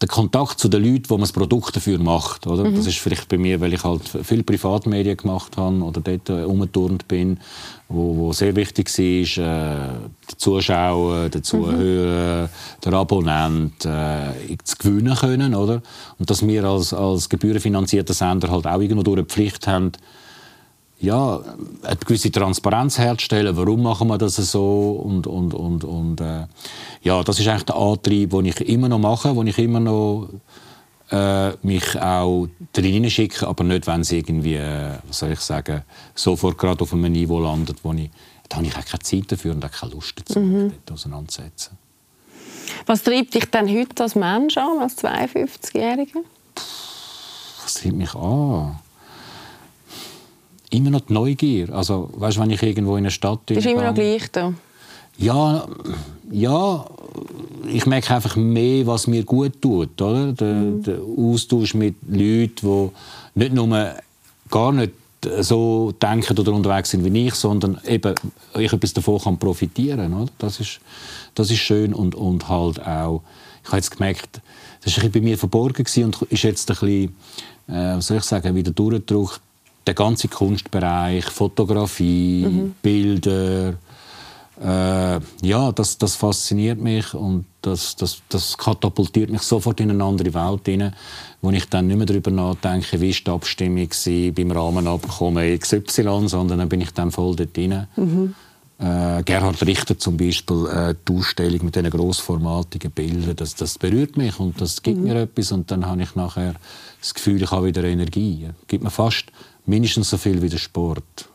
[0.03, 2.45] der Kontakt zu den Leuten, wo man das Produkt dafür macht.
[2.45, 2.65] Oder?
[2.65, 2.75] Mhm.
[2.75, 7.07] Das ist vielleicht bei mir, weil ich halt viele Privatmedien gemacht habe oder dort umgeturnt
[7.07, 7.39] bin,
[7.87, 9.99] wo, wo sehr wichtig war, äh,
[10.29, 12.49] der Zuschauer, der Zuhörer, mhm.
[12.83, 15.55] der Abonnent äh, zu gewinnen können.
[15.55, 15.81] Oder?
[16.19, 19.93] Und dass wir als, als gebührenfinanzierter Sender halt auch irgendwo durch eine Pflicht haben,
[21.03, 21.41] ja,
[21.83, 26.45] eine gewisse Transparenz herzustellen, warum machen wir das so und, und, und, und äh,
[27.01, 30.29] ja, das ist eigentlich der Antrieb, den ich immer noch mache, wo ich immer noch
[31.11, 35.81] äh, mich auch drin schicke, aber nicht, wenn es irgendwie, äh, was soll ich sagen,
[36.15, 38.09] sofort gerade auf einem Niveau landet, wo ich,
[38.47, 40.71] da habe ich auch keine Zeit dafür und auch keine Lust dazu, mhm.
[40.89, 41.77] auseinanderzusetzen.
[42.85, 46.23] Was treibt dich denn heute als Mensch an, als 52-Jähriger?
[47.61, 48.79] Was treibt mich an?
[50.73, 51.73] Immer noch die Neugier.
[51.73, 53.57] Also, weißt, wenn ich irgendwo in einer Stadt bin.
[53.57, 54.53] Ist immer noch gleich da.
[55.17, 55.67] Ja,
[56.31, 56.85] ja,
[57.71, 60.01] ich merke einfach mehr, was mir gut tut.
[60.01, 60.33] Oder?
[60.33, 60.83] Der, mhm.
[60.83, 62.89] der Austausch mit Leuten, die
[63.35, 63.95] nicht nur
[64.49, 64.93] gar nicht
[65.39, 68.13] so denken oder unterwegs sind wie ich, sondern eben
[68.57, 70.31] ich etwas davon kann profitieren oder?
[70.37, 70.81] Das, ist,
[71.33, 73.21] das ist schön und, und halt auch,
[73.63, 74.41] ich habe jetzt gemerkt,
[74.83, 77.15] das war bei mir verborgen und ist jetzt ein bisschen,
[77.69, 79.39] äh, was soll ich sagen, wieder durchgedrückt
[79.85, 82.75] der ganze Kunstbereich, Fotografie, mhm.
[82.81, 83.75] Bilder,
[84.61, 90.03] äh, ja, das, das fasziniert mich und das, das, das katapultiert mich sofort in eine
[90.03, 90.95] andere Welt hinein,
[91.41, 93.89] wo ich dann nicht mehr darüber nachdenke, wie war die Abstimmung
[94.35, 97.87] beim Rahmenabkommen XY, sondern dann bin ich dann voll dort drin.
[97.95, 98.35] Mhm.
[98.79, 104.17] Äh, Gerhard Richter zum Beispiel, äh, die Ausstellung mit diesen grossformatigen Bildern, das, das berührt
[104.17, 105.03] mich und das gibt mhm.
[105.05, 106.55] mir etwas und dann habe ich nachher
[106.99, 108.49] das Gefühl, ich habe wieder Energie.
[108.67, 109.25] Gibt mir fast
[109.65, 111.29] mindestens so viel wie der Sport.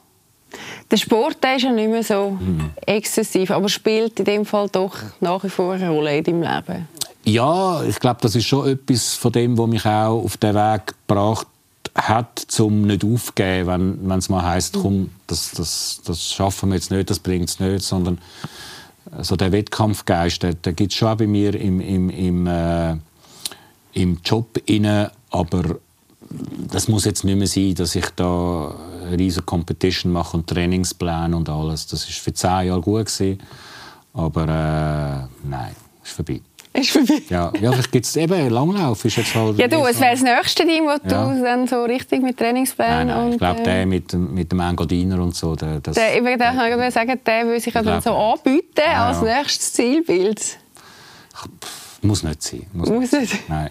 [0.90, 2.70] Der Sport der ist ja nicht mehr so mhm.
[2.86, 6.88] exzessiv, aber spielt in dem Fall doch nach wie vor eine Rolle in deinem Leben.
[7.24, 10.94] Ja, ich glaube, das ist schon etwas von dem, was mich auch auf den Weg
[11.06, 11.46] gebracht
[11.94, 16.90] hat, zum nicht aufzugeben, wenn es mal heisst, komm, das, das, das schaffen wir jetzt
[16.90, 18.18] nicht, das bringt es nicht, sondern
[19.20, 22.96] so der Wettkampfgeist, der, der gibt es schon auch bei mir im, im, im, äh,
[23.92, 25.78] im Job inne, aber
[26.30, 28.74] das muss jetzt nicht mehr sein, dass ich da
[29.06, 31.86] eine riesige Competition mache und Trainingspläne und alles.
[31.86, 33.38] Das war für zehn Jahre gut gewesen,
[34.12, 36.40] aber äh, nein, ist vorbei.
[36.74, 37.22] Ist vorbei.
[37.30, 39.04] Ja, ja vielleicht gibt es eben Langlauf.
[39.04, 40.98] Ist jetzt halt ja, du, es wäre das nächste Team, wo ja.
[40.98, 44.60] du dann so richtig mit Trainingsplänen nein, nein, Ich glaube, äh, der mit, mit dem
[44.60, 45.56] Engadiner und so.
[45.56, 49.72] Der, das, der, ich würde sagen, der würde sich dann so anbieten ja, als nächstes
[49.72, 50.58] Zielbild.
[52.02, 52.66] Muss nicht sein.
[52.72, 53.30] Muss, muss nicht.
[53.30, 53.40] Sein.
[53.48, 53.70] Nein.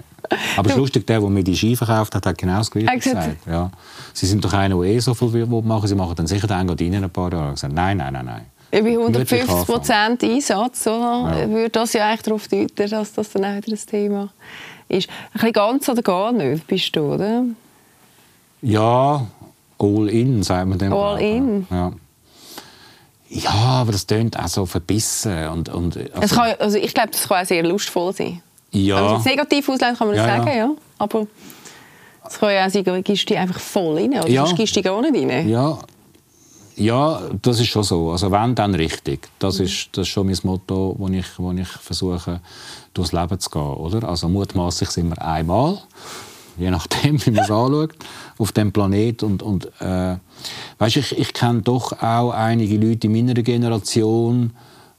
[0.57, 2.97] Aber es ist lustig, der, der mir die Ski verkauft hat, hat genau das Gleiche
[2.97, 3.38] gesagt.
[3.47, 3.71] Ja.
[4.13, 6.95] Sie sind doch einer, der eh so viel machen Sie machen dann sicher den Engadin
[6.95, 7.51] ein paar Jahre.
[7.51, 8.45] Gesagt, nein, nein, nein, nein.
[8.69, 11.39] Bei 150 Prozent Einsatz oder?
[11.39, 11.49] Ja.
[11.49, 14.30] würde das ja eigentlich darauf deuten, dass das dann auch wieder das Thema
[14.89, 15.07] ist.
[15.09, 17.45] Ein bisschen ganz oder gar nicht bist du, oder?
[18.61, 19.25] Ja,
[19.80, 20.91] all in, sagt man dem.
[20.91, 21.67] All in?
[21.69, 21.93] Ja.
[23.30, 25.47] Ja, aber das klingt auch so verbissen.
[25.49, 28.41] Und, und, also, kann, also ich glaube, das kann auch sehr lustvoll sein.
[28.71, 28.97] Ja.
[28.97, 30.69] Wenn man es negativ auslegt, kann man das ja, sagen, ja.
[30.97, 31.28] Aber
[32.28, 34.45] es kann ja auch sein, gibst du einfach voll rein oder ja.
[34.45, 35.49] sonst gibst du gar nicht rein.
[35.49, 35.78] Ja.
[36.80, 38.11] Ja, das ist schon so.
[38.11, 39.28] Also wenn, dann richtig.
[39.39, 39.65] Das, mhm.
[39.65, 42.39] ist, das ist schon mein Motto, wo ich, wo ich versuche,
[42.93, 43.61] durchs Leben zu gehen.
[43.61, 44.07] Oder?
[44.07, 45.80] Also mutmaßlich sind wir einmal,
[46.58, 47.93] je nachdem, wie man es anschaut,
[48.38, 49.24] auf dem Planet.
[49.24, 50.18] Und, und äh,
[50.78, 54.51] weißt, ich, ich kenne doch auch einige Leute in meiner Generation,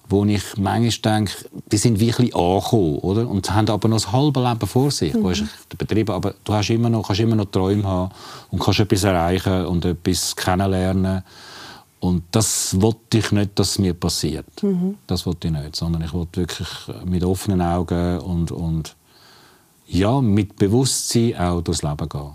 [0.08, 1.32] wo ich manchmal denke,
[1.70, 3.28] die sind wirklich angekommen, oder?
[3.28, 5.12] Und haben aber noch das halbe Leben vor sich.
[5.12, 5.48] Mhm.
[5.68, 8.10] Du Betrieb, aber du hast immer noch, kannst immer noch Träume haben
[8.50, 11.22] und kannst etwas erreichen und etwas kennenlernen.
[12.00, 14.46] Und das wollte ich nicht, dass es mir passiert.
[14.62, 14.96] Mhm.
[15.06, 16.68] Das wollte ich nicht, sondern ich wollte wirklich
[17.04, 18.96] mit offenen Augen und, und
[19.88, 22.30] ja, mit Bewusstsein auch durchs Leben gehen.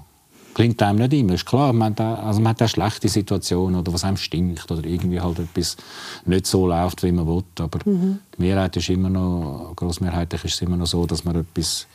[0.53, 1.73] Klingt einem nicht immer, ist klar.
[1.73, 5.19] Man hat, auch, also man hat auch schlechte Situationen oder was einem stinkt oder irgendwie
[5.19, 5.77] halt etwas
[6.25, 7.43] nicht so läuft, wie man will.
[7.59, 8.19] Aber mhm.
[8.37, 11.87] die Mehrheit ist immer noch, grossmehrheitlich ist es immer noch so, dass man etwas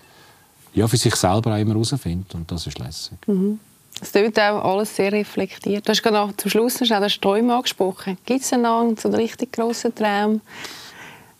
[0.74, 3.18] ja, für sich selber auch immer herausfindet und das ist lässig.
[3.26, 3.60] Mhm.
[4.00, 5.86] Es wird auch alles sehr reflektiert.
[5.86, 8.16] Du hast gerade zum Schluss noch den Träume angesprochen.
[8.26, 10.40] Gibt es einen so einen richtig grossen Traum?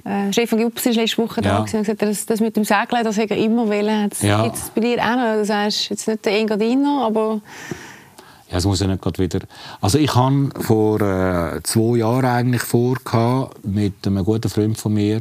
[0.05, 1.51] Äh, Stefan Gips war letzte Woche ja.
[1.51, 4.09] da und gesagt, das, das mit dem Segeln, das hätte er immer wollen.
[4.09, 4.47] Das ja.
[4.47, 5.35] es bei dir auch noch.
[5.35, 7.41] Du sagst jetzt nicht der Engadiner, aber...
[8.51, 9.41] Ja, es muss ja nicht gerade wieder...
[9.81, 12.97] Also ich hatte vor äh, zwei Jahren eigentlich vor,
[13.63, 15.21] mit einem guten Freund von mir,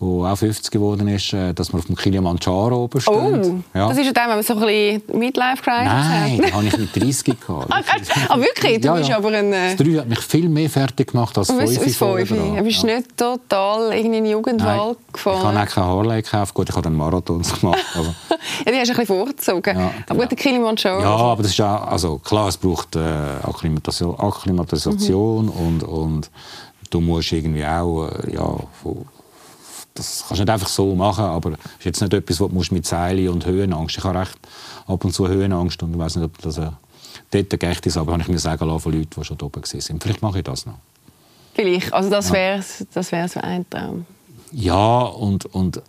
[0.00, 3.12] wo auch 50 geworden ist, äh, dass man auf dem Kilimanjaro oben steht.
[3.12, 3.88] Oh, ja.
[3.88, 6.38] das ist ja dann, wenn man so ein bisschen Midlife-Crisis hat.
[6.38, 7.66] Nein, habe ich mit 30 gehabt.
[7.72, 7.82] ah,
[8.28, 8.80] ah, wirklich?
[8.80, 9.16] Du ja, bist ja.
[9.16, 9.52] aber ein...
[9.52, 9.76] Äh...
[9.76, 12.96] Das 3 hat mich viel mehr fertig gemacht als 5 Du bist ja.
[12.96, 15.38] nicht total in den Jugendwald gefahren?
[15.38, 16.54] ich habe auch keine Harley gekauft.
[16.54, 17.84] Gut, ich habe dann Marathons gemacht.
[17.96, 18.14] Aber...
[18.66, 19.78] ja, die hast du ein bisschen vorgezogen.
[19.78, 21.00] Ja, aber gut, der Kilimanjaro...
[21.00, 21.82] Ja, aber das ist ja...
[21.82, 23.00] Also klar, es braucht äh,
[23.42, 25.50] Akklimatisation, Akklimatisation mhm.
[25.50, 26.30] und, und
[26.90, 28.06] du musst irgendwie auch...
[28.06, 28.48] Äh, ja,
[29.98, 32.74] das kannst du nicht einfach so machen, aber es ist jetzt nicht etwas, was du
[32.74, 33.98] mit Seilen und Höhenangst.
[33.98, 34.38] Ich habe recht
[34.86, 36.70] ab und zu Höhenangst und ich weiß nicht, ob das äh,
[37.30, 40.00] dort gerecht ist, aber habe ich mir sagen lassen von Leuten, die schon oben waren.
[40.00, 40.78] Vielleicht mache ich das noch.
[41.54, 44.06] Vielleicht, also das wäre das wär so ein Traum.
[44.52, 45.82] Ja, und, und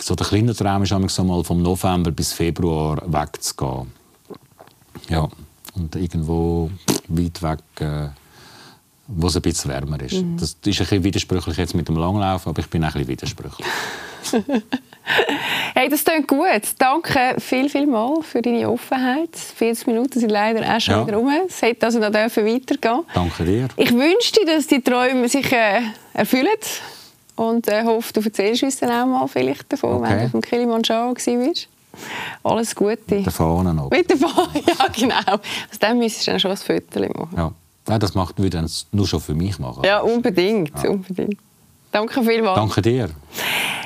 [0.00, 3.92] so der kleine Traum ist so mal vom November bis Februar wegzugehen.
[5.08, 5.28] Ja,
[5.74, 6.70] und irgendwo
[7.08, 7.58] weit weg...
[7.80, 8.21] Äh,
[9.08, 10.14] wo es ein bisschen wärmer ist.
[10.14, 10.36] Mhm.
[10.36, 13.66] Das ist ein bisschen widersprüchlich jetzt mit dem Langlauf, aber ich bin ein bisschen widersprüchlich.
[15.74, 16.62] hey, das klingt gut.
[16.78, 19.36] Danke viel, viel mal für deine Offenheit.
[19.36, 21.06] 40 Minuten sind leider auch schon ja.
[21.06, 21.30] wieder rum.
[21.48, 23.68] Es hätte also noch weitergehen Danke dir.
[23.76, 25.80] Ich wünsche dir, dass die Träume sich äh,
[26.14, 26.48] erfüllen
[27.36, 30.10] und äh, hoffe, du erzählst uns dann auch mal vielleicht davon, okay.
[30.10, 31.68] wenn du auf dem Kilimanjaro warst.
[32.42, 32.98] Alles Gute.
[33.08, 33.90] Mit der Fahne noch.
[33.90, 35.14] Mit der Fahne, ja genau.
[35.16, 37.36] Also dann müsstest du dann schon ein Foto machen.
[37.36, 37.52] Ja.
[37.86, 39.82] Nein, das macht, würde dann nur schon für mich machen.
[39.84, 40.72] Ja, unbedingt.
[40.82, 40.90] Ja.
[40.90, 41.38] unbedingt.
[41.90, 42.56] Danke vielmals.
[42.56, 43.10] Danke dir.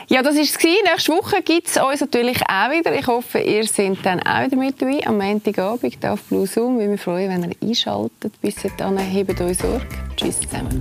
[0.08, 0.56] Ja, das war es.
[0.62, 2.96] Nächste Woche gibt es uns natürlich auch wieder.
[2.96, 6.78] Ich hoffe, ihr seid dann auch wieder mit dabei am Montagabend auf Blue Zoom.
[6.78, 8.40] Wir freuen wenn ihr einschaltet.
[8.40, 9.86] Bis dahin, hebt euch Sorge.
[10.16, 10.80] Tschüss zusammen.